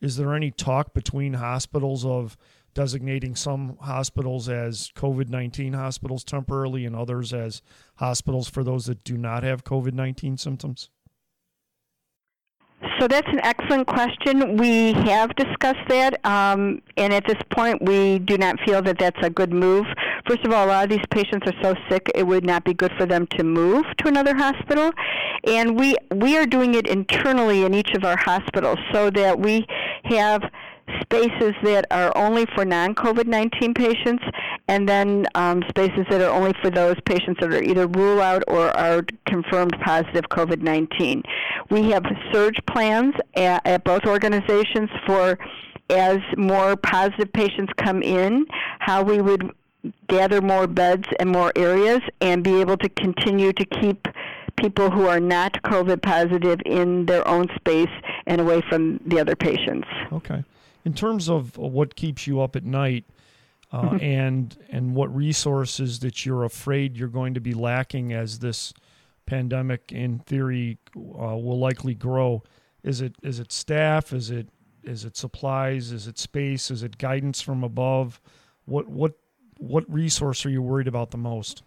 Is 0.00 0.16
there 0.16 0.34
any 0.34 0.50
talk 0.50 0.94
between 0.94 1.34
hospitals 1.34 2.04
of 2.04 2.36
designating 2.74 3.34
some 3.34 3.78
hospitals 3.80 4.48
as 4.48 4.92
COVID 4.94 5.28
19 5.28 5.72
hospitals 5.72 6.24
temporarily 6.24 6.84
and 6.84 6.94
others 6.94 7.32
as 7.32 7.62
hospitals 7.96 8.48
for 8.48 8.62
those 8.62 8.86
that 8.86 9.02
do 9.02 9.16
not 9.16 9.42
have 9.42 9.64
COVID 9.64 9.94
19 9.94 10.36
symptoms? 10.36 10.90
So 13.00 13.08
that's 13.08 13.28
an 13.28 13.40
excellent 13.40 13.86
question. 13.86 14.58
We 14.58 14.92
have 14.92 15.34
discussed 15.36 15.88
that, 15.88 16.24
um, 16.24 16.82
and 16.96 17.12
at 17.12 17.26
this 17.26 17.38
point, 17.50 17.82
we 17.82 18.18
do 18.18 18.36
not 18.36 18.56
feel 18.66 18.82
that 18.82 18.98
that's 18.98 19.18
a 19.22 19.30
good 19.30 19.52
move. 19.52 19.86
First 20.26 20.44
of 20.44 20.52
all, 20.52 20.66
a 20.66 20.68
lot 20.68 20.84
of 20.84 20.90
these 20.90 21.06
patients 21.10 21.46
are 21.46 21.62
so 21.62 21.74
sick, 21.88 22.10
it 22.14 22.26
would 22.26 22.44
not 22.44 22.64
be 22.64 22.74
good 22.74 22.92
for 22.98 23.06
them 23.06 23.26
to 23.38 23.44
move 23.44 23.84
to 23.98 24.08
another 24.08 24.34
hospital. 24.34 24.90
And 25.44 25.78
we 25.78 25.94
we 26.14 26.36
are 26.36 26.46
doing 26.46 26.74
it 26.74 26.88
internally 26.88 27.64
in 27.64 27.74
each 27.74 27.92
of 27.94 28.04
our 28.04 28.16
hospitals 28.16 28.78
so 28.92 29.10
that 29.10 29.38
we 29.38 29.64
have 30.04 30.42
spaces 31.02 31.52
that 31.62 31.86
are 31.90 32.16
only 32.16 32.46
for 32.54 32.64
non-COVID 32.64 33.26
19 33.26 33.74
patients, 33.74 34.24
and 34.68 34.88
then 34.88 35.26
um, 35.34 35.62
spaces 35.68 36.06
that 36.10 36.20
are 36.20 36.30
only 36.30 36.52
for 36.62 36.70
those 36.70 36.96
patients 37.04 37.38
that 37.40 37.52
are 37.52 37.62
either 37.62 37.86
rule 37.86 38.20
out 38.20 38.42
or 38.48 38.76
are 38.76 39.04
confirmed 39.26 39.76
positive 39.84 40.24
COVID 40.30 40.62
19. 40.62 41.22
We 41.70 41.90
have 41.90 42.04
surge 42.32 42.58
plans 42.66 43.14
at, 43.36 43.66
at 43.66 43.84
both 43.84 44.04
organizations 44.06 44.90
for 45.06 45.38
as 45.90 46.18
more 46.36 46.76
positive 46.76 47.32
patients 47.32 47.72
come 47.76 48.02
in, 48.02 48.44
how 48.80 49.02
we 49.02 49.20
would 49.20 49.52
gather 50.08 50.40
more 50.40 50.66
beds 50.66 51.06
and 51.18 51.30
more 51.30 51.52
areas 51.56 52.00
and 52.20 52.42
be 52.42 52.60
able 52.60 52.76
to 52.78 52.88
continue 52.88 53.52
to 53.52 53.64
keep 53.64 54.08
people 54.56 54.90
who 54.90 55.06
are 55.06 55.20
not 55.20 55.52
COVID 55.64 56.02
positive 56.02 56.60
in 56.64 57.06
their 57.06 57.26
own 57.28 57.48
space 57.56 57.90
and 58.26 58.40
away 58.40 58.62
from 58.68 58.98
the 59.06 59.20
other 59.20 59.36
patients. 59.36 59.86
Okay. 60.12 60.44
In 60.84 60.94
terms 60.94 61.28
of 61.28 61.56
what 61.58 61.96
keeps 61.96 62.26
you 62.26 62.40
up 62.40 62.56
at 62.56 62.64
night 62.64 63.04
uh, 63.72 63.82
mm-hmm. 63.82 64.04
and 64.04 64.56
and 64.70 64.94
what 64.94 65.14
resources 65.14 65.98
that 66.00 66.24
you're 66.24 66.44
afraid 66.44 66.96
you're 66.96 67.08
going 67.08 67.34
to 67.34 67.40
be 67.40 67.52
lacking 67.52 68.12
as 68.12 68.38
this 68.38 68.72
pandemic 69.26 69.90
in 69.90 70.20
theory 70.20 70.78
uh, 70.96 71.36
will 71.36 71.58
likely 71.58 71.94
grow 71.94 72.42
is 72.86 73.00
it 73.00 73.16
is 73.22 73.40
it 73.40 73.52
staff? 73.52 74.12
Is 74.12 74.30
it 74.30 74.48
is 74.84 75.04
it 75.04 75.16
supplies? 75.16 75.90
Is 75.90 76.06
it 76.06 76.18
space? 76.18 76.70
Is 76.70 76.84
it 76.84 76.96
guidance 76.96 77.42
from 77.42 77.64
above? 77.64 78.20
What 78.64 78.88
what 78.88 79.18
what 79.58 79.90
resource 79.92 80.44
are 80.46 80.50
you 80.50 80.62
worried 80.62 80.88
about 80.88 81.10
the 81.10 81.16
most 81.16 81.62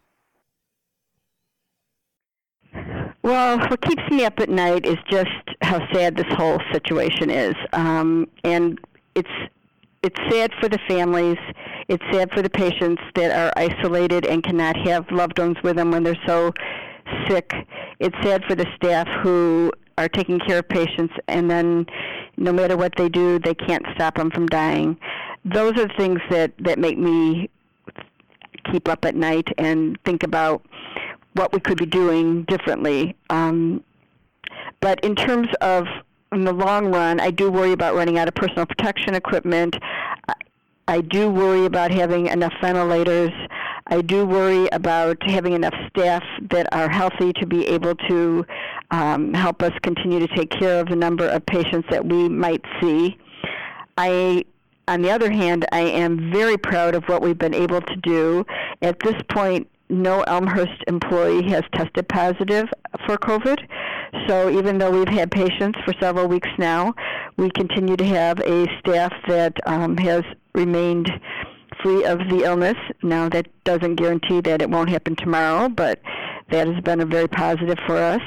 well, 3.30 3.60
what 3.60 3.82
keeps 3.82 4.02
me 4.10 4.26
up 4.26 4.40
at 4.40 4.50
night 4.50 4.88
is 4.88 4.98
just 5.08 5.30
how 5.62 5.86
sad 5.94 6.16
this 6.16 6.34
whole 6.36 6.60
situation 6.72 7.30
is. 7.30 7.54
Um, 7.74 8.28
and 8.44 8.80
it's 9.14 9.30
it's 10.02 10.20
sad 10.32 10.52
for 10.60 10.70
the 10.70 10.80
families. 10.88 11.38
It's 11.90 12.04
sad 12.12 12.32
for 12.32 12.42
the 12.42 12.50
patients 12.50 13.02
that 13.16 13.32
are 13.32 13.52
isolated 13.56 14.26
and 14.26 14.42
cannot 14.42 14.78
have 14.88 15.06
loved 15.12 15.38
ones 15.38 15.58
with 15.64 15.76
them 15.76 15.92
when 15.92 16.04
they're 16.04 16.18
so 16.26 16.54
sick. 17.28 17.52
It's 18.00 18.16
sad 18.24 18.44
for 18.48 18.56
the 18.56 18.66
staff 18.76 19.08
who 19.22 19.72
are 19.98 20.08
taking 20.08 20.40
care 20.40 20.60
of 20.60 20.70
patients 20.70 21.14
and 21.28 21.52
then 21.52 21.86
no 22.38 22.54
matter 22.54 22.78
what 22.78 22.94
they 22.96 23.10
do, 23.10 23.38
they 23.38 23.54
can't 23.54 23.86
stop 23.94 24.16
them 24.16 24.32
from 24.32 24.48
dying. 24.48 24.98
Those 25.44 25.74
are 25.74 25.88
the 25.88 25.94
things 25.98 26.20
that 26.30 26.54
that 26.60 26.80
make 26.80 26.98
me 26.98 27.50
keep 28.72 28.88
up 28.88 29.06
at 29.06 29.16
night 29.16 29.48
and 29.58 29.98
think 30.06 30.24
about 30.24 30.66
what 31.34 31.54
we 31.54 31.60
could 31.60 31.78
be 31.78 31.86
doing 31.86 32.44
differently. 32.44 33.16
Um, 33.30 33.84
but 34.82 35.04
in 35.04 35.16
terms 35.16 35.48
of 35.62 35.86
in 36.32 36.44
the 36.44 36.54
long 36.54 36.92
run, 36.92 37.20
I 37.20 37.32
do 37.32 37.50
worry 37.50 37.72
about 37.72 37.96
running 37.96 38.18
out 38.18 38.28
of 38.28 38.36
personal 38.36 38.66
protection 38.66 39.16
equipment. 39.16 39.76
I 40.88 41.02
do 41.02 41.30
worry 41.30 41.66
about 41.66 41.92
having 41.92 42.28
enough 42.28 42.54
ventilators. 42.62 43.32
I 43.88 44.02
do 44.02 44.26
worry 44.26 44.68
about 44.72 45.18
having 45.24 45.54
enough 45.54 45.74
staff 45.90 46.24
that 46.52 46.68
are 46.72 46.90
healthy 46.90 47.34
to 47.34 47.46
be 47.46 47.68
able 47.68 47.96
to 48.08 48.46
um, 48.92 49.34
help 49.34 49.62
us 49.64 49.72
continue 49.82 50.20
to 50.20 50.28
take 50.36 50.52
care 50.52 50.80
of 50.80 50.88
the 50.88 50.96
number 50.96 51.28
of 51.28 51.46
patients 51.46 51.88
that 51.90 52.06
we 52.06 52.30
might 52.30 52.64
see. 52.82 53.18
I 53.98 54.46
on 54.90 55.04
the 55.04 55.12
other 55.12 55.32
hand, 55.32 55.66
I 55.72 55.82
am 55.82 56.32
very 56.32 56.58
proud 56.58 56.96
of 56.96 57.04
what 57.06 57.22
we've 57.22 57.38
been 57.38 57.54
able 57.54 57.82
to 57.82 57.96
do. 57.98 58.46
At 58.82 59.00
this 59.02 59.16
point, 59.30 59.70
no 59.90 60.22
Elmhurst 60.24 60.84
employee 60.88 61.48
has 61.50 61.64
tested 61.74 62.08
positive 62.10 62.68
for 63.06 63.18
COVID. 63.18 63.58
So 64.28 64.50
even 64.50 64.80
though 64.80 64.92
we've 64.92 65.08
had 65.08 65.32
patients 65.32 65.80
for 65.86 65.94
several 66.00 66.28
weeks 66.28 66.50
now, 66.58 66.94
we 67.38 67.50
continue 67.52 67.96
to 67.98 68.06
have 68.06 68.40
a 68.40 68.66
staff 68.80 69.14
that 69.28 69.54
um, 69.68 69.96
has 69.98 70.24
remained 70.56 71.12
free 71.84 72.04
of 72.06 72.20
the 72.30 72.44
illness. 72.44 72.78
Now 73.04 73.30
that 73.30 73.48
doesn't 73.64 73.96
guarantee 73.96 74.42
that 74.42 74.62
it 74.62 74.70
won't 74.70 74.90
happen 74.90 75.16
tomorrow, 75.16 75.70
but 75.70 76.02
that 76.52 76.68
has 76.68 76.84
been 76.84 77.00
a 77.02 77.06
very 77.06 77.28
positive 77.28 77.78
for 77.86 77.98
us. 77.98 78.22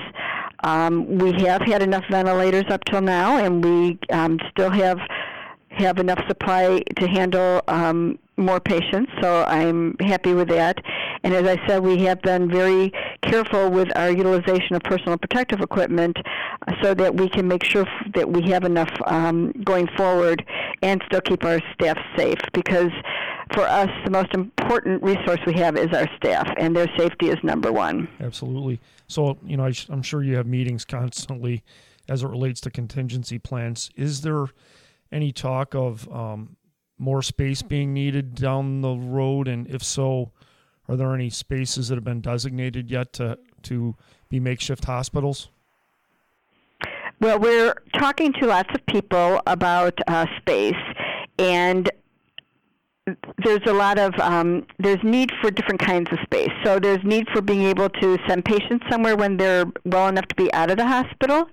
Um, 0.64 1.18
we 1.18 1.32
have 1.42 1.60
had 1.62 1.82
enough 1.82 2.04
ventilators 2.08 2.64
up 2.70 2.84
till 2.84 3.00
now, 3.00 3.36
and 3.44 3.64
we 3.64 3.98
um, 4.12 4.38
still 4.52 4.70
have 4.70 4.98
have 5.74 5.98
enough 5.98 6.20
supply 6.28 6.80
to 6.98 7.08
handle 7.08 7.62
um, 7.68 8.18
more 8.36 8.60
patients. 8.60 9.10
So 9.20 9.44
I'm 9.44 9.96
happy 10.00 10.34
with 10.34 10.48
that. 10.48 10.78
And 11.22 11.34
as 11.34 11.46
I 11.46 11.64
said, 11.66 11.82
we 11.82 12.02
have 12.04 12.20
been 12.22 12.50
very 12.50 12.92
careful 13.22 13.70
with 13.70 13.96
our 13.96 14.10
utilization 14.10 14.74
of 14.74 14.82
personal 14.82 15.16
protective 15.16 15.60
equipment 15.60 16.16
so 16.82 16.94
that 16.94 17.14
we 17.14 17.28
can 17.28 17.46
make 17.46 17.64
sure 17.64 17.86
that 18.14 18.28
we 18.28 18.42
have 18.50 18.64
enough 18.64 18.90
um, 19.06 19.52
going 19.64 19.88
forward 19.96 20.44
and 20.82 21.02
still 21.06 21.20
keep 21.20 21.44
our 21.44 21.60
staff 21.74 21.98
safe 22.16 22.40
because 22.52 22.90
for 23.54 23.62
us, 23.62 23.90
the 24.04 24.10
most 24.10 24.32
important 24.34 25.02
resource 25.02 25.38
we 25.46 25.52
have 25.54 25.76
is 25.76 25.92
our 25.92 26.08
staff, 26.16 26.48
and 26.56 26.74
their 26.74 26.88
safety 26.96 27.28
is 27.28 27.36
number 27.42 27.70
one. 27.70 28.08
Absolutely. 28.20 28.80
So, 29.08 29.36
you 29.44 29.58
know, 29.58 29.64
I 29.66 29.72
am 29.90 30.02
sure 30.02 30.22
you 30.22 30.36
have 30.36 30.46
meetings 30.46 30.84
constantly 30.86 31.62
as 32.08 32.22
it 32.22 32.28
relates 32.28 32.60
to 32.62 32.70
contingency 32.70 33.38
plans. 33.38 33.90
Is 33.94 34.22
there 34.22 34.46
any 35.12 35.32
talk 35.32 35.74
of 35.74 36.10
um, 36.12 36.56
more 36.98 37.22
space 37.22 37.62
being 37.62 37.92
needed 37.92 38.34
down 38.34 38.80
the 38.80 38.94
road? 38.94 39.48
And 39.48 39.68
if 39.68 39.82
so, 39.82 40.32
are 40.88 40.96
there 40.96 41.14
any 41.14 41.30
spaces 41.30 41.88
that 41.88 41.96
have 41.96 42.04
been 42.04 42.20
designated 42.20 42.90
yet 42.90 43.12
to, 43.14 43.38
to 43.64 43.94
be 44.28 44.40
makeshift 44.40 44.84
hospitals? 44.84 45.48
Well, 47.20 47.38
we're 47.38 47.74
talking 47.94 48.32
to 48.40 48.46
lots 48.46 48.70
of 48.74 48.84
people 48.86 49.40
about 49.46 49.96
uh, 50.08 50.26
space, 50.40 50.74
and 51.38 51.88
there's 53.44 53.60
a 53.66 53.72
lot 53.72 53.98
of 53.98 54.12
um, 54.18 54.66
there's 54.78 55.02
need 55.02 55.30
for 55.40 55.50
different 55.50 55.80
kinds 55.80 56.08
of 56.12 56.18
space. 56.24 56.50
So 56.64 56.78
there's 56.78 57.02
need 57.04 57.28
for 57.32 57.40
being 57.40 57.62
able 57.62 57.88
to 57.88 58.18
send 58.28 58.44
patients 58.44 58.84
somewhere 58.90 59.16
when 59.16 59.36
they're 59.36 59.66
well 59.84 60.08
enough 60.08 60.26
to 60.26 60.34
be 60.34 60.52
out 60.52 60.70
of 60.70 60.78
the 60.78 60.86
hospital. 60.86 61.48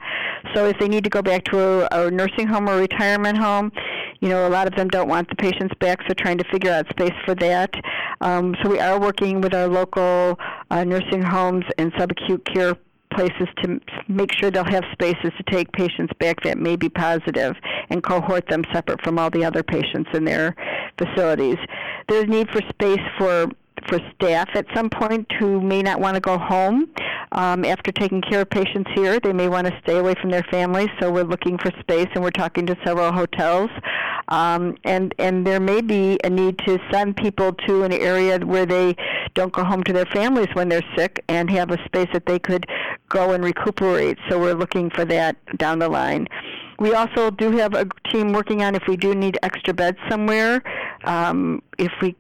So 0.54 0.68
if 0.68 0.78
they 0.80 0.88
need 0.88 1.04
to 1.04 1.10
go 1.10 1.22
back 1.22 1.44
to 1.46 1.60
a, 1.94 2.08
a 2.08 2.12
nursing 2.12 2.48
home 2.48 2.70
or 2.70 2.78
retirement 2.78 3.38
home, 3.38 3.72
you 4.20 4.30
know, 4.30 4.48
a 4.48 4.50
lot 4.50 4.68
of 4.68 4.76
them 4.76 4.90
don't 4.90 5.08
want 5.08 5.30
the 5.30 5.36
patients 5.36 5.74
back, 5.80 6.00
so 6.08 6.14
trying 6.14 6.38
to 6.38 6.44
figure 6.52 6.72
out 6.72 6.90
space 6.90 7.14
for 7.26 7.36
that. 7.36 7.74
Um, 8.22 8.56
so 8.62 8.70
we 8.70 8.80
are 8.80 9.00
working 9.00 9.42
with 9.42 9.54
our 9.54 9.68
local 9.68 10.38
uh, 10.70 10.84
nursing 10.84 11.22
homes 11.22 11.66
and 11.78 11.94
subacute 11.94 12.44
care 12.54 12.76
places 13.14 13.48
to 13.64 13.80
make 14.08 14.32
sure 14.34 14.52
they'll 14.52 14.64
have 14.64 14.84
spaces 14.92 15.32
to 15.38 15.44
take 15.50 15.72
patients 15.72 16.14
back 16.20 16.42
that 16.44 16.58
may 16.58 16.76
be 16.76 16.90
positive 16.90 17.56
and 17.90 18.04
cohort 18.04 18.48
them 18.50 18.64
separate 18.72 19.02
from 19.04 19.18
all 19.18 19.30
the 19.30 19.44
other 19.44 19.64
patients 19.64 20.10
in 20.14 20.26
their 20.26 20.56
facilities. 20.98 21.58
There's 22.08 22.28
need 22.28 22.50
for 22.52 22.62
space 22.70 23.02
for 23.18 23.48
for 23.90 24.00
staff 24.16 24.50
at 24.54 24.66
some 24.76 24.90
point 24.90 25.28
who 25.40 25.60
may 25.60 25.82
not 25.82 26.00
want 26.00 26.16
to 26.16 26.22
go 26.22 26.38
home 26.38 26.90
um, 27.32 27.66
after 27.66 27.92
taking 27.92 28.22
care 28.22 28.42
of 28.42 28.50
patients 28.50 28.90
here. 28.94 29.20
They 29.20 29.34
may 29.34 29.50
want 29.50 29.68
to 29.68 29.78
stay 29.84 29.98
away 29.98 30.14
from 30.22 30.30
their 30.30 30.44
families, 30.44 30.90
so 31.00 31.12
we're 31.12 31.24
looking 31.24 31.58
for 31.58 31.72
space 31.80 32.08
and 32.14 32.24
we're 32.24 32.32
talking 32.32 32.66
to 32.68 32.78
several 32.86 33.12
hotels. 33.12 33.70
Um, 34.30 34.78
and 34.84 35.14
and 35.18 35.46
there 35.46 35.60
may 35.60 35.82
be 35.82 36.20
a 36.24 36.30
need 36.30 36.60
to 36.60 36.78
send 36.92 37.18
people 37.18 37.54
to 37.68 37.84
an 37.84 37.92
area 37.92 38.38
where 38.40 38.66
they 38.66 38.96
don't 39.34 39.52
go 39.52 39.64
home 39.64 39.84
to 39.84 39.94
their 39.94 40.06
families 40.06 40.50
when 40.54 40.70
they're 40.70 40.86
sick 40.96 41.24
and 41.28 41.50
have 41.50 41.72
a 41.72 41.84
space 41.86 42.10
that 42.14 42.28
they 42.28 42.38
could 42.38 42.68
go 43.10 43.32
and 43.32 43.44
recuperate. 43.44 44.18
So 44.30 44.40
we're 44.40 44.54
looking 44.54 44.92
for 44.92 45.04
that 45.06 45.36
down 45.58 45.80
the 45.80 45.90
line. 45.90 46.28
We 46.80 46.94
also 46.94 47.32
do 47.32 47.52
have 47.58 47.74
a 47.74 47.88
team 48.10 48.32
working 48.32 48.62
on 48.64 48.76
if 48.76 48.84
we 48.88 48.96
do 48.96 49.14
need 49.14 49.38
extra 49.44 49.74
beds 49.74 49.98
somewhere, 50.10 50.62
um, 51.04 51.62
if 51.78 51.92
we 52.02 52.16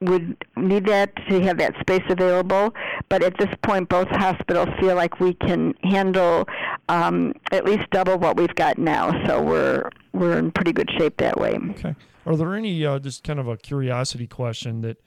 would 0.00 0.36
need 0.56 0.86
that 0.86 1.14
to 1.28 1.40
have 1.42 1.58
that 1.58 1.74
space 1.80 2.02
available. 2.08 2.74
But 3.08 3.22
at 3.22 3.36
this 3.38 3.54
point, 3.62 3.88
both 3.88 4.08
hospitals 4.08 4.68
feel 4.80 4.94
like 4.94 5.20
we 5.20 5.34
can 5.34 5.74
handle 5.82 6.46
um, 6.88 7.34
at 7.52 7.64
least 7.64 7.90
double 7.90 8.18
what 8.18 8.36
we've 8.36 8.54
got 8.54 8.78
now. 8.78 9.12
So 9.26 9.42
we're 9.42 9.90
we're 10.12 10.38
in 10.38 10.50
pretty 10.52 10.72
good 10.72 10.90
shape 10.98 11.18
that 11.18 11.38
way. 11.38 11.58
Okay. 11.70 11.94
Are 12.26 12.36
there 12.36 12.54
any 12.54 12.84
uh, 12.84 12.98
just 12.98 13.24
kind 13.24 13.38
of 13.38 13.48
a 13.48 13.56
curiosity 13.56 14.26
question 14.26 14.80
that 14.82 15.02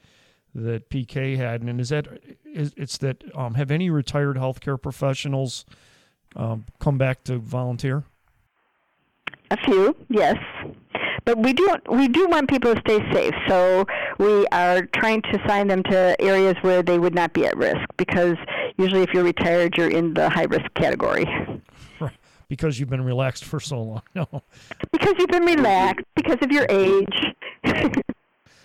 that 0.54 0.88
PK 0.88 1.36
had, 1.36 1.62
and 1.62 1.80
is 1.80 1.88
that 1.88 2.06
is, 2.44 2.72
it's 2.76 2.98
that 2.98 3.24
um, 3.34 3.54
have 3.54 3.70
any 3.70 3.90
retired 3.90 4.36
healthcare 4.36 4.80
professionals 4.80 5.64
um, 6.36 6.66
come 6.78 6.96
back 6.96 7.24
to 7.24 7.38
volunteer? 7.38 8.04
A 9.50 9.56
few, 9.56 9.96
yes. 10.08 10.36
But 11.24 11.38
we 11.38 11.52
do 11.52 11.68
we 11.90 12.08
do 12.08 12.28
want 12.28 12.48
people 12.48 12.74
to 12.74 12.80
stay 12.80 13.00
safe. 13.12 13.34
So 13.48 13.86
we 14.18 14.46
are 14.48 14.82
trying 14.94 15.22
to 15.22 15.42
assign 15.42 15.68
them 15.68 15.82
to 15.84 16.20
areas 16.20 16.56
where 16.62 16.82
they 16.82 16.98
would 16.98 17.14
not 17.14 17.32
be 17.32 17.46
at 17.46 17.56
risk 17.56 17.80
because 17.96 18.36
usually 18.76 19.02
if 19.02 19.10
you're 19.14 19.24
retired, 19.24 19.76
you're 19.76 19.90
in 19.90 20.14
the 20.14 20.28
high 20.28 20.44
risk 20.44 20.72
category. 20.74 21.26
Because 22.48 22.78
you've 22.78 22.90
been 22.90 23.04
relaxed 23.04 23.44
for 23.44 23.58
so 23.58 23.82
long. 23.82 24.02
No. 24.14 24.28
Because 24.92 25.14
you've 25.18 25.30
been 25.30 25.46
relaxed 25.46 26.04
because 26.14 26.38
of 26.42 26.52
your 26.52 26.66
age. 26.68 27.34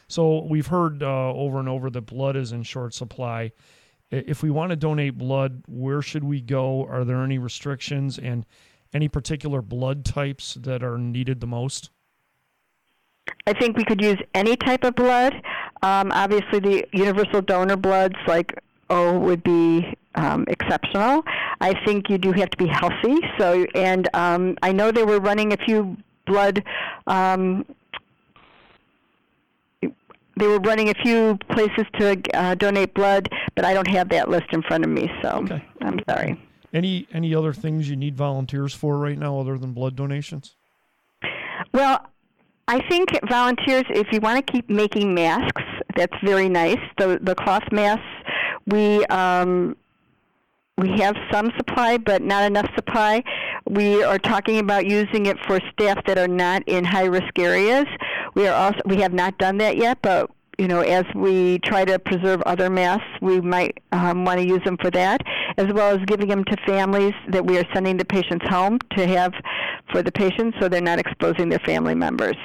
so 0.08 0.44
we've 0.44 0.68
heard 0.68 1.01
uh, 1.01 1.34
over 1.34 1.60
and 1.60 1.70
over 1.70 1.89
that 1.89 2.01
blood 2.01 2.36
is 2.36 2.51
in 2.51 2.63
short 2.63 2.94
supply. 2.94 3.51
If 4.12 4.44
we 4.44 4.50
want 4.50 4.72
to 4.72 4.75
donate 4.75 5.18
blood, 5.18 5.63
where 5.68 6.01
should 6.01 6.24
we 6.24 6.42
go? 6.42 6.86
Are 6.86 7.06
there 7.06 7.24
any 7.24 7.38
restrictions 7.38 8.20
and 8.20 8.46
any 8.94 9.08
particular 9.08 9.62
blood 9.62 10.04
types 10.04 10.56
that 10.56 10.84
are 10.84 10.98
needed 10.98 11.39
the 11.39 11.48
most? 11.48 11.89
I 13.48 13.53
think 13.53 13.77
we 13.77 13.83
could 13.83 14.01
use 14.01 14.17
any 14.33 14.55
type 14.55 14.83
of 14.83 14.95
blood. 14.95 15.33
Um, 15.81 16.12
obviously, 16.12 16.59
the 16.59 16.88
universal 16.93 17.41
donor 17.41 17.77
bloods 17.77 18.15
like 18.27 18.62
O 18.89 19.17
would 19.19 19.43
be 19.43 19.95
um, 20.15 20.45
exceptional. 20.48 21.24
I 21.62 21.74
think 21.86 22.09
you 22.09 22.17
do 22.17 22.31
have 22.33 22.50
to 22.50 22.57
be 22.57 22.67
healthy. 22.67 23.17
So, 23.38 23.65
and 23.75 24.09
um, 24.13 24.57
I 24.62 24.71
know 24.71 24.91
they 24.91 25.03
were 25.03 25.19
running 25.19 25.53
a 25.53 25.57
few 25.57 25.98
blood. 26.25 26.63
Um, 27.07 27.65
they 29.81 30.48
were 30.48 30.59
running 30.59 30.89
a 30.89 30.93
few 30.93 31.38
places 31.50 31.86
to 32.00 32.21
uh, 32.33 32.55
donate 32.55 32.93
blood, 32.93 33.29
but 33.55 33.65
I 33.65 33.74
don't 33.74 33.89
have 33.89 34.09
that 34.09 34.29
list 34.29 34.48
in 34.51 34.62
front 34.63 34.86
of 34.86 34.89
me, 34.89 35.12
so 35.21 35.29
okay. 35.43 35.63
I'm 35.81 36.00
sorry. 36.07 36.41
Any 36.74 37.07
any 37.12 37.36
other 37.36 37.51
things 37.51 37.89
you 37.89 37.95
need 37.95 38.15
volunteers 38.15 38.74
for 38.74 38.98
right 38.98 39.17
now 39.17 39.39
other 39.39 39.57
than 39.57 39.74
blood 39.74 39.95
donations? 39.95 40.55
Well, 41.74 42.09
I 42.69 42.88
think 42.88 43.09
volunteers, 43.27 43.85
if 43.89 44.11
you 44.11 44.19
want 44.19 44.45
to 44.45 44.51
keep 44.51 44.69
making 44.69 45.15
masks, 45.15 45.63
that's 45.95 46.15
very 46.23 46.47
nice. 46.47 46.77
The 46.99 47.17
the 47.19 47.33
cloth 47.33 47.63
masks, 47.71 48.05
we 48.67 49.03
um, 49.05 49.75
we 50.77 50.91
have 50.99 51.15
some 51.31 51.51
supply, 51.57 51.97
but 51.97 52.21
not 52.21 52.43
enough 52.43 52.69
supply. 52.75 53.23
We 53.67 54.03
are 54.03 54.19
talking 54.19 54.59
about 54.59 54.85
using 54.85 55.25
it 55.25 55.38
for 55.47 55.59
staff 55.71 56.05
that 56.05 56.19
are 56.19 56.27
not 56.27 56.61
in 56.67 56.85
high 56.85 57.05
risk 57.05 57.39
areas. 57.39 57.88
We 58.35 58.47
are 58.47 58.53
also 58.53 58.81
we 58.85 58.97
have 58.97 59.13
not 59.13 59.39
done 59.39 59.57
that 59.57 59.77
yet, 59.77 59.97
but 60.03 60.29
you 60.59 60.67
know, 60.67 60.81
as 60.81 61.05
we 61.15 61.57
try 61.59 61.85
to 61.85 61.97
preserve 61.97 62.41
other 62.43 62.69
masks, 62.69 63.07
we 63.21 63.39
might 63.39 63.79
um, 63.93 64.25
want 64.25 64.41
to 64.41 64.45
use 64.45 64.61
them 64.65 64.77
for 64.77 64.91
that, 64.91 65.21
as 65.57 65.73
well 65.73 65.97
as 65.97 66.05
giving 66.05 66.27
them 66.27 66.43
to 66.43 66.57
families 66.67 67.13
that 67.29 67.45
we 67.45 67.57
are 67.57 67.65
sending 67.73 67.95
the 67.95 68.05
patients 68.05 68.45
home 68.47 68.77
to 68.97 69.07
have 69.07 69.33
for 69.91 70.01
the 70.01 70.12
patients 70.12 70.58
so 70.60 70.69
they're 70.69 70.81
not 70.81 71.00
exposing 71.00 71.50
their 71.50 71.60
family 71.60 71.96
members. 71.96 72.38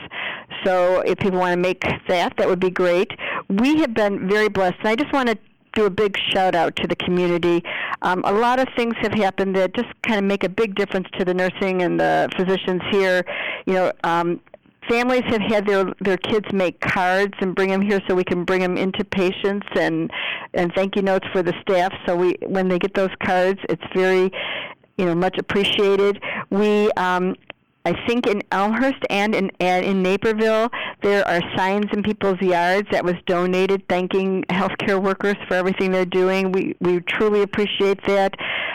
So 0.65 1.01
if 1.01 1.19
people 1.19 1.39
want 1.39 1.53
to 1.53 1.61
make 1.61 1.85
that, 2.09 2.37
that 2.37 2.49
would 2.49 2.61
be 2.61 2.71
great. 2.71 3.11
We 3.49 3.79
have 3.81 3.95
been 3.95 4.29
very 4.29 4.49
blessed, 4.49 4.77
and 4.81 4.89
I 4.89 4.97
just 4.97 5.13
want 5.13 5.29
to 5.29 5.39
do 5.75 5.87
a 5.87 5.91
big 5.91 6.17
shout 6.31 6.55
out 6.55 6.77
to 6.77 6.87
the 6.87 6.97
community. 6.97 7.63
Um, 8.03 8.23
a 8.25 8.33
lot 8.33 8.61
of 8.61 8.69
things 8.77 8.95
have 8.99 9.13
happened 9.13 9.57
that 9.57 9.75
just 9.75 9.89
kind 10.03 10.19
of 10.19 10.25
make 10.25 10.45
a 10.45 10.49
big 10.49 10.75
difference 10.77 11.09
to 11.19 11.25
the 11.25 11.35
nursing 11.35 11.83
and 11.83 11.99
the 11.99 12.31
physicians 12.37 12.81
here. 12.91 13.25
You 13.67 13.75
know, 13.75 13.93
um, 14.05 14.41
families 14.89 15.25
have 15.27 15.41
had 15.41 15.67
their 15.67 15.85
their 16.01 16.17
kids 16.17 16.47
make 16.53 16.81
cards 16.81 17.35
and 17.41 17.55
bring 17.55 17.71
them 17.71 17.81
here 17.81 18.01
so 18.07 18.15
we 18.15 18.25
can 18.25 18.45
bring 18.45 18.61
them 18.61 18.77
into 18.77 19.05
patients 19.05 19.67
and 19.77 20.11
and 20.53 20.73
thank 20.75 20.97
you 20.97 21.03
notes 21.03 21.27
for 21.33 21.43
the 21.43 21.55
staff 21.63 21.93
so 22.07 22.15
we 22.17 22.37
when 22.47 22.69
they 22.69 22.79
get 22.79 22.95
those 22.95 23.11
cards 23.25 23.59
it's 23.69 23.83
very 23.95 24.31
you 24.97 25.05
know 25.05 25.15
much 25.15 25.37
appreciated 25.39 26.23
we 26.51 26.91
um 26.93 27.35
I 27.87 27.93
think 28.07 28.27
in 28.27 28.43
Elmhurst 28.51 29.05
and 29.11 29.35
in 29.35 29.51
and 29.61 29.85
in 29.85 30.03
Naperville 30.03 30.71
there 31.03 31.27
are 31.29 31.41
signs 31.55 31.87
in 31.93 32.03
people's 32.03 32.41
yards 32.41 32.89
that 32.91 33.05
was 33.05 33.15
donated 33.27 33.87
thanking 33.89 34.43
healthcare 34.49 35.03
workers 35.03 35.37
for 35.47 35.55
everything 35.55 35.91
they're 35.91 36.07
doing. 36.07 36.51
We 36.51 36.77
we 36.81 37.01
truly 37.01 37.43
appreciate 37.43 38.03
that. 38.07 38.35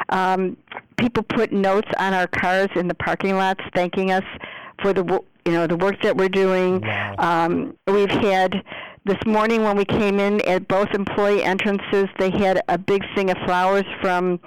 Um, 0.10 0.58
people 0.98 1.24
put 1.24 1.52
notes 1.52 1.90
on 1.98 2.14
our 2.14 2.28
cars 2.28 2.70
in 2.76 2.88
the 2.88 2.94
parking 2.94 3.36
lots 3.36 3.64
thanking 3.74 4.12
us 4.12 4.24
for 4.82 4.94
the 4.94 5.04
you 5.46 5.52
know 5.54 5.66
the 5.66 5.78
work 5.78 6.00
that 6.04 6.16
we're 6.16 6.30
doing. 6.30 6.82
Wow. 6.82 7.16
Um, 7.18 7.76
we've 7.88 8.12
had 8.12 8.64
this 9.06 9.18
morning 9.26 9.64
when 9.64 9.78
we 9.78 9.86
came 9.86 10.20
in 10.20 10.42
at 10.48 10.68
both 10.68 10.90
employee 10.94 11.44
entrances, 11.44 12.08
they 12.20 12.30
had 12.30 12.62
a 12.68 12.78
big 12.78 13.04
thing 13.16 13.30
of 13.30 13.38
flowers 13.46 13.86
from 14.02 14.40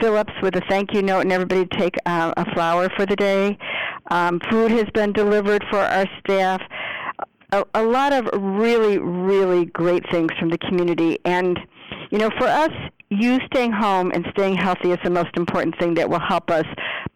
Phillips 0.00 0.32
with 0.42 0.56
a 0.56 0.60
thank 0.68 0.92
you 0.92 1.02
note, 1.02 1.20
and 1.20 1.32
everybody 1.32 1.66
take 1.78 1.96
uh, 2.06 2.32
a 2.36 2.44
flower 2.52 2.88
for 2.96 3.06
the 3.06 3.16
day. 3.16 3.56
Um, 4.10 4.40
food 4.50 4.70
has 4.72 4.86
been 4.94 5.12
delivered 5.12 5.64
for 5.70 5.78
our 5.78 6.06
staff. 6.18 6.60
A, 7.52 7.64
a 7.74 7.82
lot 7.82 8.12
of 8.12 8.28
really, 8.34 8.98
really 8.98 9.66
great 9.66 10.08
things 10.10 10.30
from 10.38 10.50
the 10.50 10.58
community, 10.58 11.18
and 11.24 11.58
you 12.10 12.18
know, 12.18 12.30
for 12.38 12.46
us, 12.46 12.72
you 13.10 13.40
staying 13.46 13.72
home 13.72 14.12
and 14.14 14.24
staying 14.30 14.56
healthy 14.56 14.92
is 14.92 14.98
the 15.02 15.10
most 15.10 15.36
important 15.36 15.76
thing 15.78 15.94
that 15.94 16.08
will 16.08 16.20
help 16.20 16.48
us. 16.48 16.64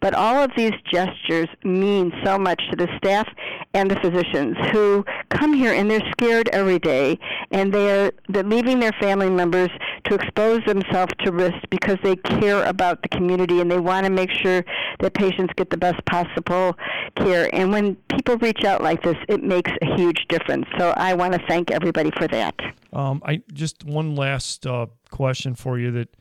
But 0.01 0.13
all 0.13 0.43
of 0.43 0.51
these 0.57 0.73
gestures 0.91 1.47
mean 1.63 2.11
so 2.23 2.37
much 2.37 2.61
to 2.69 2.75
the 2.75 2.89
staff 2.97 3.27
and 3.73 3.89
the 3.89 3.95
physicians 4.01 4.57
who 4.71 5.05
come 5.29 5.53
here 5.53 5.73
and 5.73 5.89
they're 5.89 6.05
scared 6.11 6.49
every 6.49 6.79
day 6.79 7.17
and 7.51 7.73
they're, 7.73 8.11
they're 8.27 8.43
leaving 8.43 8.81
their 8.81 8.91
family 8.99 9.29
members 9.29 9.69
to 10.03 10.15
expose 10.15 10.61
themselves 10.65 11.13
to 11.19 11.31
risk 11.31 11.57
because 11.69 11.97
they 12.03 12.17
care 12.17 12.65
about 12.65 13.01
the 13.01 13.07
community 13.07 13.61
and 13.61 13.71
they 13.71 13.79
want 13.79 14.05
to 14.05 14.11
make 14.11 14.31
sure 14.31 14.65
that 14.99 15.13
patients 15.13 15.53
get 15.55 15.69
the 15.69 15.77
best 15.77 16.03
possible 16.05 16.77
care. 17.15 17.49
And 17.53 17.71
when 17.71 17.95
people 18.09 18.37
reach 18.37 18.65
out 18.65 18.83
like 18.83 19.01
this, 19.01 19.17
it 19.29 19.43
makes 19.43 19.71
a 19.81 19.95
huge 19.95 20.25
difference. 20.27 20.65
So 20.77 20.93
I 20.97 21.13
want 21.13 21.33
to 21.33 21.39
thank 21.47 21.71
everybody 21.71 22.11
for 22.11 22.27
that. 22.27 22.59
Um, 22.95 23.21
I 23.25 23.41
just 23.51 23.83
one 23.83 24.15
last 24.15 24.65
uh, 24.65 24.85
question 25.11 25.53
for 25.53 25.77
you 25.77 25.91
that 25.91 26.15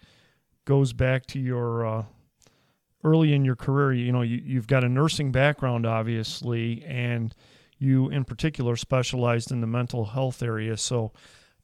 goes 0.64 0.92
back 0.92 1.24
to 1.26 1.38
your 1.38 1.86
uh, 1.86 2.04
early 3.04 3.32
in 3.32 3.44
your 3.44 3.54
career. 3.54 3.92
You 3.92 4.10
know, 4.10 4.22
you, 4.22 4.42
you've 4.44 4.66
got 4.66 4.82
a 4.82 4.88
nursing 4.88 5.30
background, 5.30 5.86
obviously, 5.86 6.82
and 6.84 7.32
you 7.78 8.08
in 8.08 8.24
particular 8.24 8.74
specialized 8.74 9.52
in 9.52 9.60
the 9.60 9.68
mental 9.68 10.04
health 10.04 10.42
area. 10.42 10.76
So, 10.76 11.12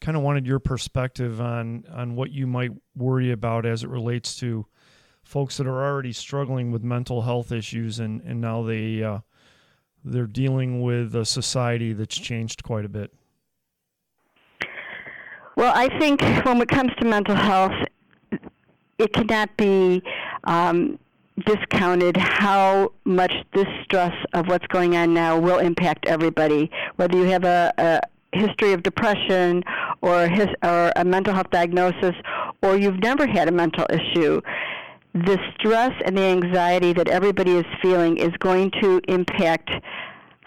kind 0.00 0.16
of 0.16 0.22
wanted 0.22 0.46
your 0.46 0.60
perspective 0.60 1.40
on 1.40 1.84
on 1.92 2.14
what 2.14 2.30
you 2.30 2.46
might 2.46 2.70
worry 2.94 3.32
about 3.32 3.66
as 3.66 3.82
it 3.82 3.90
relates 3.90 4.36
to 4.36 4.64
folks 5.24 5.56
that 5.56 5.66
are 5.66 5.84
already 5.84 6.12
struggling 6.12 6.70
with 6.70 6.84
mental 6.84 7.22
health 7.22 7.50
issues, 7.50 7.98
and 7.98 8.20
and 8.20 8.40
now 8.40 8.62
they 8.62 9.02
uh, 9.02 9.18
they're 10.04 10.28
dealing 10.28 10.82
with 10.82 11.16
a 11.16 11.24
society 11.24 11.94
that's 11.94 12.16
changed 12.16 12.62
quite 12.62 12.84
a 12.84 12.88
bit. 12.88 13.12
Well, 15.60 15.74
I 15.76 15.90
think 15.98 16.22
when 16.46 16.58
it 16.62 16.68
comes 16.70 16.90
to 17.00 17.04
mental 17.04 17.34
health, 17.34 17.74
it 18.96 19.12
cannot 19.12 19.54
be 19.58 20.02
um, 20.44 20.98
discounted 21.44 22.16
how 22.16 22.92
much 23.04 23.30
this 23.52 23.66
stress 23.84 24.14
of 24.32 24.46
what's 24.46 24.66
going 24.68 24.96
on 24.96 25.12
now 25.12 25.38
will 25.38 25.58
impact 25.58 26.06
everybody. 26.06 26.70
Whether 26.96 27.18
you 27.18 27.24
have 27.24 27.44
a, 27.44 27.74
a 27.76 28.00
history 28.32 28.72
of 28.72 28.82
depression 28.82 29.62
or, 30.00 30.28
his, 30.28 30.46
or 30.62 30.94
a 30.96 31.04
mental 31.04 31.34
health 31.34 31.50
diagnosis, 31.50 32.14
or 32.62 32.78
you've 32.78 33.00
never 33.00 33.26
had 33.26 33.46
a 33.46 33.52
mental 33.52 33.84
issue, 33.90 34.40
the 35.12 35.38
stress 35.58 35.92
and 36.06 36.16
the 36.16 36.22
anxiety 36.22 36.94
that 36.94 37.08
everybody 37.08 37.50
is 37.50 37.66
feeling 37.82 38.16
is 38.16 38.30
going 38.38 38.70
to 38.80 39.02
impact 39.08 39.70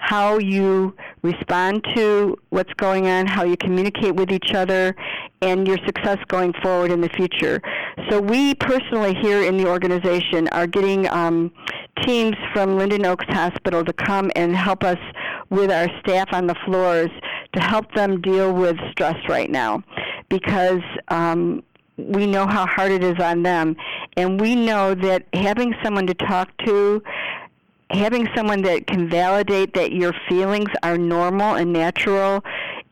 how 0.03 0.37
you 0.37 0.93
respond 1.21 1.81
to 1.95 2.37
what's 2.49 2.73
going 2.73 3.07
on, 3.07 3.25
how 3.25 3.45
you 3.45 3.55
communicate 3.55 4.13
with 4.13 4.31
each 4.31 4.53
other, 4.53 4.93
and 5.41 5.65
your 5.65 5.77
success 5.85 6.17
going 6.27 6.51
forward 6.61 6.91
in 6.91 6.99
the 6.99 7.07
future. 7.07 7.61
So 8.09 8.19
we 8.19 8.53
personally 8.55 9.15
here 9.21 9.43
in 9.43 9.55
the 9.55 9.65
organization 9.65 10.49
are 10.49 10.67
getting 10.67 11.07
um, 11.07 11.53
teams 12.01 12.35
from 12.51 12.77
Linden 12.77 13.05
Oaks 13.05 13.25
Hospital 13.29 13.85
to 13.85 13.93
come 13.93 14.29
and 14.35 14.53
help 14.53 14.83
us 14.83 14.99
with 15.49 15.71
our 15.71 15.87
staff 16.01 16.27
on 16.33 16.47
the 16.47 16.55
floors 16.65 17.09
to 17.53 17.61
help 17.61 17.89
them 17.93 18.19
deal 18.19 18.53
with 18.53 18.75
stress 18.91 19.15
right 19.29 19.49
now 19.49 19.81
because 20.27 20.81
um, 21.07 21.63
we 21.95 22.27
know 22.27 22.45
how 22.45 22.65
hard 22.65 22.91
it 22.91 23.05
is 23.05 23.19
on 23.19 23.43
them. 23.43 23.77
And 24.17 24.41
we 24.41 24.53
know 24.53 24.95
that 24.95 25.27
having 25.33 25.73
someone 25.81 26.07
to 26.07 26.13
talk 26.13 26.49
to 26.65 27.01
having 27.93 28.27
someone 28.35 28.61
that 28.63 28.87
can 28.87 29.09
validate 29.09 29.73
that 29.75 29.91
your 29.91 30.13
feelings 30.27 30.69
are 30.81 30.97
normal 30.97 31.55
and 31.55 31.71
natural 31.71 32.43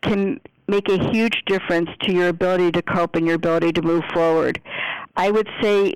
can 0.02 0.40
make 0.68 0.90
a 0.90 1.12
huge 1.12 1.44
difference 1.48 1.90
to 2.02 2.14
your 2.14 2.30
ability 2.30 2.72
to 2.72 2.82
cope 2.82 3.16
and 3.16 3.26
your 3.26 3.36
ability 3.36 3.72
to 3.74 3.82
move 3.82 4.04
forward. 4.14 4.62
I 5.18 5.30
would 5.32 5.50
say 5.62 5.94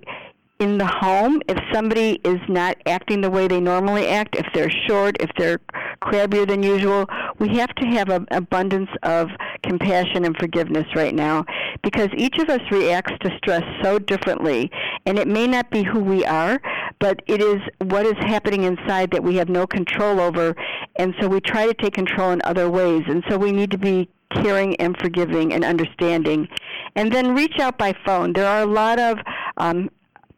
in 0.59 0.77
the 0.77 0.85
home, 0.85 1.41
if 1.49 1.57
somebody 1.73 2.21
is 2.23 2.39
not 2.47 2.77
acting 2.85 3.19
the 3.19 3.29
way 3.29 3.47
they 3.47 3.59
normally 3.59 4.07
act, 4.07 4.35
if 4.35 4.45
they're 4.53 4.71
short, 4.87 5.17
if 5.19 5.29
they're 5.37 5.59
crabbier 6.01 6.47
than 6.47 6.63
usual, 6.63 7.07
we 7.39 7.57
have 7.57 7.73
to 7.75 7.85
have 7.87 8.09
an 8.09 8.25
abundance 8.31 8.89
of 9.03 9.29
compassion 9.63 10.23
and 10.23 10.35
forgiveness 10.37 10.85
right 10.95 11.13
now 11.13 11.43
because 11.83 12.09
each 12.15 12.37
of 12.37 12.49
us 12.49 12.61
reacts 12.71 13.13
to 13.21 13.35
stress 13.37 13.63
so 13.83 13.99
differently. 13.99 14.71
And 15.05 15.19
it 15.19 15.27
may 15.27 15.45
not 15.45 15.69
be 15.71 15.83
who 15.83 15.99
we 15.99 16.23
are, 16.25 16.61
but 16.99 17.21
it 17.27 17.41
is 17.41 17.61
what 17.79 18.05
is 18.05 18.17
happening 18.19 18.63
inside 18.63 19.11
that 19.11 19.23
we 19.23 19.35
have 19.35 19.49
no 19.49 19.67
control 19.67 20.19
over, 20.19 20.55
and 20.97 21.13
so 21.19 21.27
we 21.27 21.39
try 21.41 21.65
to 21.65 21.73
take 21.73 21.93
control 21.93 22.31
in 22.31 22.41
other 22.43 22.69
ways, 22.69 23.03
and 23.07 23.23
so 23.29 23.37
we 23.37 23.51
need 23.51 23.71
to 23.71 23.77
be 23.77 24.09
caring 24.31 24.75
and 24.77 24.97
forgiving 24.97 25.53
and 25.53 25.63
understanding. 25.63 26.47
And 26.95 27.11
then 27.11 27.35
reach 27.35 27.59
out 27.59 27.77
by 27.77 27.93
phone. 28.05 28.33
There 28.33 28.47
are 28.47 28.61
a 28.61 28.65
lot 28.65 28.99
of 28.99 29.17
um, 29.57 29.89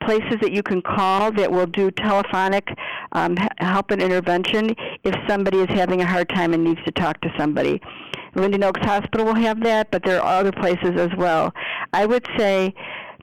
places 0.02 0.38
that 0.42 0.52
you 0.52 0.64
can 0.64 0.82
call 0.82 1.32
that 1.34 1.52
will 1.52 1.66
do 1.66 1.92
telephonic 1.92 2.68
um, 3.14 3.36
help 3.58 3.92
and 3.92 4.02
intervention 4.02 4.76
if 5.04 5.16
somebody 5.28 5.60
is 5.60 5.70
having 5.70 6.02
a 6.02 6.06
hard 6.06 6.30
time 6.30 6.54
and 6.54 6.64
needs 6.64 6.84
to 6.86 6.92
talk 6.92 7.20
to 7.22 7.30
somebody. 7.38 7.82
Linden 8.36 8.64
Oaks 8.64 8.86
Hospital 8.86 9.26
will 9.26 9.36
have 9.36 9.64
that, 9.64 9.90
but 9.90 10.04
there 10.04 10.22
are 10.22 10.40
other 10.40 10.52
places 10.52 10.92
as 10.96 11.10
well. 11.18 11.54
I 11.94 12.06
would 12.06 12.26
say 12.38 12.74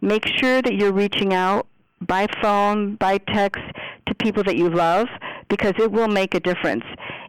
make 0.01 0.27
sure 0.27 0.61
that 0.61 0.75
you're 0.75 0.93
reaching 0.93 1.33
out 1.33 1.67
by 2.07 2.27
phone, 2.43 2.97
by 2.97 3.19
text 3.19 3.63
to 4.07 4.15
people 4.15 4.43
that 4.45 4.57
you 4.57 4.71
love 4.71 5.09
because 5.49 5.73
it 5.79 5.91
will 5.91 6.09
make 6.09 6.35
a 6.35 6.41
difference. 6.41 6.85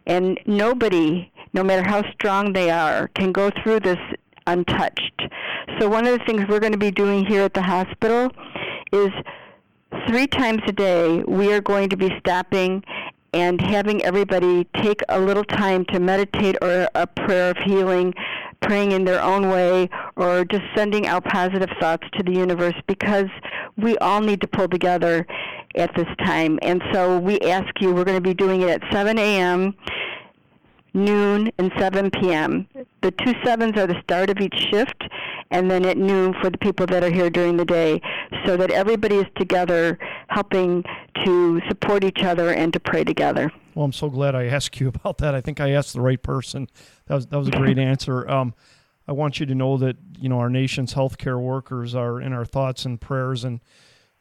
And 0.06 0.38
nobody, 0.46 1.30
no 1.52 1.62
matter 1.62 1.88
how 1.88 2.02
strong 2.12 2.52
they 2.52 2.70
are, 2.70 3.08
can 3.08 3.32
go 3.32 3.50
through 3.62 3.80
this 3.80 3.98
untouched. 4.46 5.22
So 5.78 5.88
one 5.88 6.06
of 6.06 6.18
the 6.18 6.24
things 6.24 6.44
we're 6.48 6.60
going 6.60 6.72
to 6.72 6.78
be 6.78 6.90
doing 6.90 7.24
here 7.26 7.42
at 7.42 7.54
the 7.54 7.62
hospital 7.62 8.30
is 8.92 9.10
three 10.08 10.26
times 10.26 10.62
a 10.66 10.72
day 10.72 11.22
we 11.26 11.52
are 11.52 11.60
going 11.60 11.88
to 11.88 11.96
be 11.96 12.10
stopping 12.20 12.82
and 13.32 13.60
having 13.60 14.02
everybody 14.04 14.64
take 14.82 15.00
a 15.08 15.20
little 15.20 15.44
time 15.44 15.84
to 15.86 16.00
meditate 16.00 16.56
or 16.62 16.88
a 16.94 17.06
prayer 17.06 17.50
of 17.50 17.56
healing, 17.66 18.14
praying 18.62 18.92
in 18.92 19.04
their 19.04 19.22
own 19.22 19.50
way, 19.50 19.90
or 20.16 20.44
just 20.44 20.62
sending 20.74 21.06
out 21.06 21.24
positive 21.24 21.68
thoughts 21.78 22.06
to 22.14 22.22
the 22.22 22.32
universe 22.32 22.74
because 22.86 23.28
we 23.76 23.96
all 23.98 24.20
need 24.20 24.40
to 24.40 24.46
pull 24.46 24.68
together 24.68 25.26
at 25.74 25.94
this 25.94 26.08
time. 26.24 26.58
And 26.62 26.82
so 26.92 27.18
we 27.18 27.38
ask 27.40 27.80
you, 27.80 27.94
we're 27.94 28.04
going 28.04 28.16
to 28.16 28.20
be 28.20 28.34
doing 28.34 28.62
it 28.62 28.70
at 28.70 28.92
7 28.92 29.18
a.m 29.18 29.74
noon, 30.96 31.52
and 31.58 31.70
7 31.78 32.10
p.m. 32.10 32.66
The 33.02 33.12
two 33.12 33.34
sevens 33.44 33.76
are 33.76 33.86
the 33.86 34.00
start 34.02 34.30
of 34.30 34.38
each 34.38 34.54
shift, 34.70 35.04
and 35.50 35.70
then 35.70 35.84
at 35.84 35.96
noon 35.96 36.34
for 36.40 36.50
the 36.50 36.58
people 36.58 36.86
that 36.86 37.04
are 37.04 37.10
here 37.10 37.30
during 37.30 37.56
the 37.56 37.64
day, 37.64 38.00
so 38.44 38.56
that 38.56 38.70
everybody 38.70 39.16
is 39.16 39.26
together 39.36 39.98
helping 40.28 40.82
to 41.24 41.60
support 41.68 42.02
each 42.02 42.22
other 42.24 42.50
and 42.50 42.72
to 42.72 42.80
pray 42.80 43.04
together. 43.04 43.52
Well, 43.74 43.84
I'm 43.84 43.92
so 43.92 44.08
glad 44.08 44.34
I 44.34 44.46
asked 44.46 44.80
you 44.80 44.88
about 44.94 45.18
that. 45.18 45.34
I 45.34 45.40
think 45.40 45.60
I 45.60 45.70
asked 45.70 45.92
the 45.92 46.00
right 46.00 46.20
person. 46.20 46.68
That 47.06 47.14
was 47.14 47.26
that 47.26 47.38
was 47.38 47.48
a 47.48 47.52
great 47.52 47.78
answer. 47.78 48.28
Um, 48.28 48.54
I 49.08 49.12
want 49.12 49.38
you 49.40 49.46
to 49.46 49.54
know 49.54 49.76
that 49.78 49.96
you 50.18 50.28
know 50.28 50.38
our 50.38 50.50
nation's 50.50 50.94
healthcare 50.94 51.40
workers 51.40 51.94
are 51.94 52.20
in 52.20 52.32
our 52.32 52.44
thoughts 52.44 52.84
and 52.84 53.00
prayers 53.00 53.44
and 53.44 53.60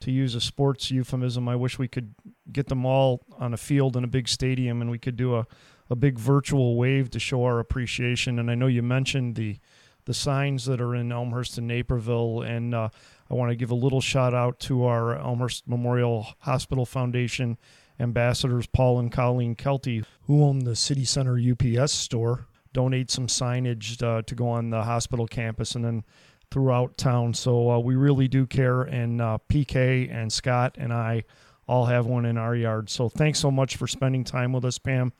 to 0.02 0.12
use 0.12 0.36
a 0.36 0.41
sports 0.41 0.91
euphemism, 0.91 1.48
I 1.48 1.56
wish 1.56 1.80
we 1.80 1.88
could 1.88 2.13
get 2.52 2.67
them 2.67 2.86
all 2.86 3.26
on 3.39 3.54
a 3.54 3.58
field 3.58 3.95
in 3.95 4.04
a 4.04 4.08
big 4.08 4.28
stadium 4.28 4.82
and 4.82 4.91
we 4.91 5.00
could 5.00 5.15
do 5.15 5.36
a, 5.36 5.48
a 5.89 5.95
big 5.95 6.19
virtual 6.19 6.76
wave 6.76 7.10
to 7.12 7.19
show 7.19 7.43
our 7.43 7.60
appreciation. 7.60 8.38
And 8.38 8.52
I 8.52 8.56
know 8.56 8.67
you 8.67 8.84
mentioned 8.84 9.36
the 9.36 9.58
the 10.06 10.13
signs 10.13 10.65
that 10.65 10.80
are 10.80 10.93
in 10.93 11.12
Elmhurst 11.12 11.58
and 11.58 11.67
Naperville, 11.67 12.43
and 12.43 12.76
uh, 12.76 12.89
I 13.28 13.34
want 13.34 13.50
to 13.50 13.56
give 13.56 13.71
a 13.71 13.76
little 13.76 14.02
shout 14.02 14.36
out 14.36 14.60
to 14.60 14.86
our 14.86 15.17
Elmhurst 15.17 15.67
Memorial 15.67 16.28
Hospital 16.41 16.86
Foundation 16.86 17.58
ambassadors 18.00 18.67
Paul 18.67 19.00
and 19.00 19.12
Colleen 19.12 19.56
Kelty, 19.56 20.06
who 20.28 20.43
own 20.43 20.60
the 20.60 20.76
City 20.76 21.06
Center 21.06 21.39
UPS 21.39 21.91
store. 21.91 22.45
Donate 22.76 23.10
some 23.10 23.28
signage 23.28 24.04
uh, 24.04 24.22
to 24.24 24.36
go 24.36 24.50
on 24.50 24.70
the 24.70 24.84
hospital 24.84 25.26
campus, 25.26 25.76
and 25.76 25.86
then 25.86 26.04
throughout 26.52 26.98
town. 26.98 27.34
So 27.34 27.72
uh, 27.72 27.80
we 27.80 27.96
really 27.96 28.28
do 28.28 28.46
care, 28.46 28.82
and 28.82 29.22
uh, 29.22 29.38
PK 29.50 30.14
and 30.14 30.32
Scott 30.32 30.76
and 30.78 30.92
I 30.92 31.24
all 31.70 31.86
have 31.86 32.06
one 32.06 32.26
in 32.26 32.38
our 32.38 32.54
yard. 32.54 32.90
So 32.90 33.08
thanks 33.08 33.40
so 33.40 33.50
much 33.50 33.78
for 33.78 33.88
spending 33.88 34.26
time 34.26 34.52
with 34.52 34.66
us, 34.66 34.78
Pam. 34.78 35.14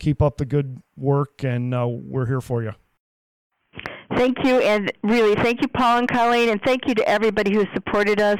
Keep 0.00 0.20
up 0.20 0.36
the 0.36 0.44
good 0.44 0.82
work, 0.96 1.44
and 1.44 1.72
uh, 1.72 1.86
we're 1.88 2.26
here 2.26 2.40
for 2.40 2.64
you. 2.64 2.72
Thank 4.16 4.38
you, 4.44 4.58
and 4.58 4.90
really 5.04 5.36
thank 5.36 5.62
you, 5.62 5.68
Paul 5.68 5.98
and 5.98 6.08
Colleen, 6.08 6.48
and 6.48 6.60
thank 6.62 6.88
you 6.88 6.94
to 6.96 7.08
everybody 7.08 7.52
who 7.54 7.64
supported 7.72 8.20
us. 8.20 8.38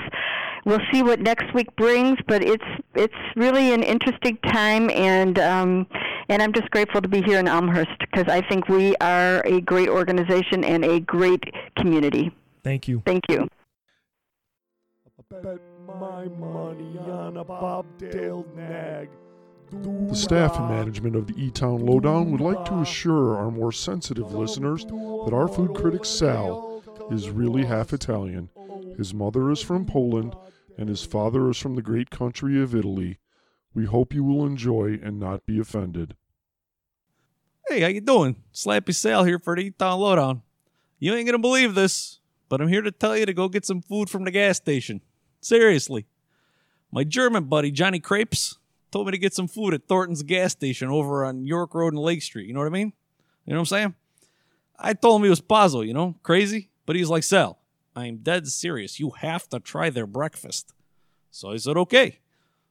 We'll 0.67 0.81
see 0.93 1.05
what 1.05 1.21
next 1.21 1.55
week 1.55 1.75
brings, 1.77 2.19
but 2.27 2.43
it's 2.43 2.65
it's 2.97 3.15
really 3.37 3.73
an 3.73 3.85
interesting 3.85 4.37
time, 4.39 4.91
and 4.91 5.39
um, 5.39 5.87
and 6.29 6.43
I'm 6.43 6.53
just 6.53 6.69
grateful 6.73 7.01
to 7.01 7.07
be 7.07 7.23
here 7.23 7.39
in 7.39 7.47
Elmhurst 7.47 7.97
because 8.01 8.27
I 8.27 8.41
think 8.49 8.69
we 8.69 8.97
are 8.97 9.43
a 9.47 9.61
great 9.61 9.89
organization 9.89 10.65
and 10.65 10.85
a 10.85 10.99
great 10.99 11.45
community. 11.79 12.35
Thank 12.65 12.89
you. 12.89 13.01
Thank 13.07 13.23
you. 13.29 13.47
The 19.71 20.15
staff 20.15 20.59
and 20.59 20.69
management 20.69 21.15
of 21.15 21.29
the 21.29 21.35
E 21.41 21.53
Town 21.53 21.87
Lowdown 21.87 22.33
would 22.33 22.41
like 22.41 22.65
to 22.65 22.81
assure 22.81 23.37
our 23.37 23.53
more 23.53 23.71
sensitive 23.71 24.33
listeners 24.33 24.85
that 24.85 25.31
our 25.33 25.47
food 25.47 25.77
critic 25.77 26.05
Sal 26.05 26.83
is 27.13 27.31
really 27.31 27.65
half 27.65 27.93
Italian. 27.93 28.49
His 28.97 29.15
mother 29.15 29.53
is 29.53 29.61
from 29.61 29.85
Poland 29.85 30.35
and 30.77 30.89
his 30.89 31.05
father 31.05 31.49
is 31.51 31.57
from 31.57 31.75
the 31.75 31.83
great 31.83 32.11
country 32.11 32.61
of 32.61 32.75
Italy. 32.75 33.19
We 33.75 33.85
hope 33.85 34.15
you 34.15 34.25
will 34.25 34.47
enjoy 34.47 34.99
and 35.03 35.19
not 35.19 35.47
be 35.47 35.59
offended. 35.59 36.17
Hey, 37.69 37.81
how 37.81 37.89
you 37.89 38.01
doing? 38.01 38.37
Slappy 38.55 38.95
Sal 38.95 39.25
here 39.25 39.39
for 39.39 39.57
the 39.57 39.63
E-Town 39.63 39.99
Lowdown. 39.99 40.43
You 40.99 41.15
ain't 41.15 41.27
gonna 41.27 41.39
believe 41.39 41.75
this, 41.75 42.21
but 42.49 42.61
I'm 42.61 42.69
here 42.69 42.83
to 42.83 42.93
tell 42.93 43.17
you 43.17 43.27
to 43.27 43.35
go 43.35 43.49
get 43.49 43.67
some 43.67 43.83
food 43.83 44.09
from 44.09 44.25
the 44.25 44.31
gas 44.31 44.57
station. 44.57 45.01
Seriously. 45.41 46.07
My 46.93 47.05
German 47.05 47.45
buddy, 47.45 47.71
Johnny 47.71 48.01
Crepes, 48.01 48.59
told 48.91 49.07
me 49.07 49.13
to 49.13 49.19
get 49.19 49.35
some 49.35 49.49
food 49.49 49.75
at 49.75 49.89
Thornton's 49.89 50.23
gas 50.23 50.53
station 50.53 50.89
over 50.89 51.25
on 51.25 51.45
York 51.45 51.75
Road 51.75 51.93
and 51.93 52.03
Lake 52.03 52.23
Street. 52.23 52.47
You 52.47 52.55
know 52.55 52.61
what 52.61 52.67
I 52.67 52.71
mean? 52.71 52.93
You 53.45 53.53
know 53.53 53.57
what 53.57 53.63
I'm 53.63 53.67
saying? 53.67 53.95
I 54.79 54.93
told 54.95 55.21
him 55.21 55.25
he 55.25 55.31
was 55.31 55.41
Pazzo, 55.41 55.87
you 55.87 55.93
know, 55.93 56.15
crazy, 56.23 56.71
but 56.87 56.97
he's 56.97 57.09
like, 57.09 57.23
Sal, 57.23 57.59
I'm 57.97 58.19
dead 58.19 58.47
serious. 58.47 59.01
You 59.01 59.11
have 59.11 59.49
to 59.49 59.59
try 59.59 59.89
their 59.89 60.07
breakfast. 60.07 60.75
So 61.31 61.53
I 61.53 61.57
said, 61.57 61.79
okay. 61.79 62.19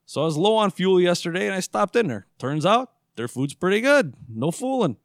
So 0.06 0.22
I 0.22 0.26
was 0.26 0.38
low 0.38 0.56
on 0.56 0.70
fuel 0.70 1.02
yesterday 1.02 1.48
and 1.48 1.56
I 1.56 1.62
stopped 1.62 1.96
in 1.96 2.08
there. 2.08 2.28
Turns 2.38 2.66
out 2.66 2.92
their 3.16 3.28
food's 3.28 3.56
pretty 3.56 3.82
good. 3.82 4.14
No 4.30 4.52
fooling. 4.52 4.98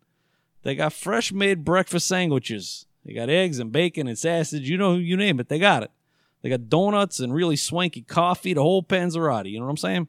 They 0.63 0.75
got 0.75 0.93
fresh 0.93 1.33
made 1.33 1.65
breakfast 1.65 2.07
sandwiches. 2.07 2.85
They 3.05 3.15
got 3.15 3.31
eggs 3.31 3.59
and 3.59 3.73
bacon 3.73 4.07
and 4.07 4.19
sausage. 4.19 4.69
You 4.69 4.77
know, 4.77 4.97
you 4.97 5.17
name 5.17 5.41
it, 5.41 5.49
they 5.49 5.59
got 5.59 5.83
it. 5.83 5.91
They 6.43 6.51
got 6.51 6.69
donuts 6.69 7.19
and 7.19 7.35
really 7.35 7.57
swanky 7.57 8.03
coffee, 8.03 8.53
the 8.53 8.63
whole 8.63 8.83
panzerotti. 8.83 9.51
You 9.51 9.59
know 9.59 9.65
what 9.65 9.71
I'm 9.71 9.77
saying? 9.79 10.09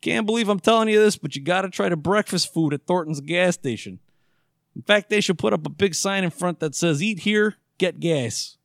Can't 0.00 0.26
believe 0.26 0.48
I'm 0.48 0.60
telling 0.60 0.88
you 0.88 0.98
this, 0.98 1.16
but 1.16 1.34
you 1.34 1.42
got 1.42 1.62
to 1.62 1.70
try 1.70 1.88
the 1.88 1.96
breakfast 1.96 2.52
food 2.52 2.74
at 2.74 2.86
Thornton's 2.86 3.20
gas 3.20 3.54
station. 3.54 4.00
In 4.76 4.82
fact, 4.82 5.08
they 5.08 5.20
should 5.20 5.38
put 5.38 5.52
up 5.52 5.66
a 5.66 5.70
big 5.70 5.94
sign 5.94 6.24
in 6.24 6.30
front 6.30 6.60
that 6.60 6.74
says, 6.74 7.02
Eat 7.02 7.20
here, 7.20 7.56
get 7.78 8.00
gas. 8.00 8.58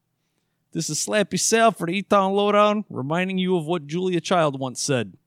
This 0.72 0.90
is 0.90 1.04
Slappy 1.04 1.40
Sal 1.40 1.72
for 1.72 1.88
the 1.88 1.98
E-Town 1.98 2.34
Lowdown, 2.34 2.86
reminding 2.92 3.40
you 3.40 3.58
of 3.58 3.66
what 3.66 3.88
Julia 3.88 4.22
Child 4.22 4.60
once 4.60 4.80
said. 4.80 5.18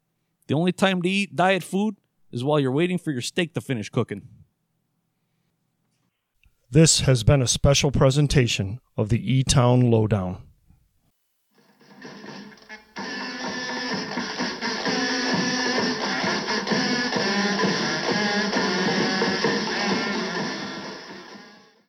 The 0.47 0.55
only 0.55 0.71
time 0.71 1.03
to 1.03 1.09
eat 1.09 1.35
diet 1.35 1.65
food 1.65 1.97
is 2.31 2.45
while 2.45 2.61
you're 2.61 2.71
waiting 2.71 2.97
for 2.97 3.11
your 3.11 3.23
steak 3.23 3.53
to 3.55 3.61
finish 3.61 3.89
cooking. 3.89 4.29
This 6.71 7.01
has 7.01 7.25
been 7.25 7.43
a 7.43 7.49
special 7.49 7.91
presentation 7.91 8.81
of 8.97 9.09
the 9.09 9.33
E-Town 9.33 9.91
Lowdown. 9.91 10.43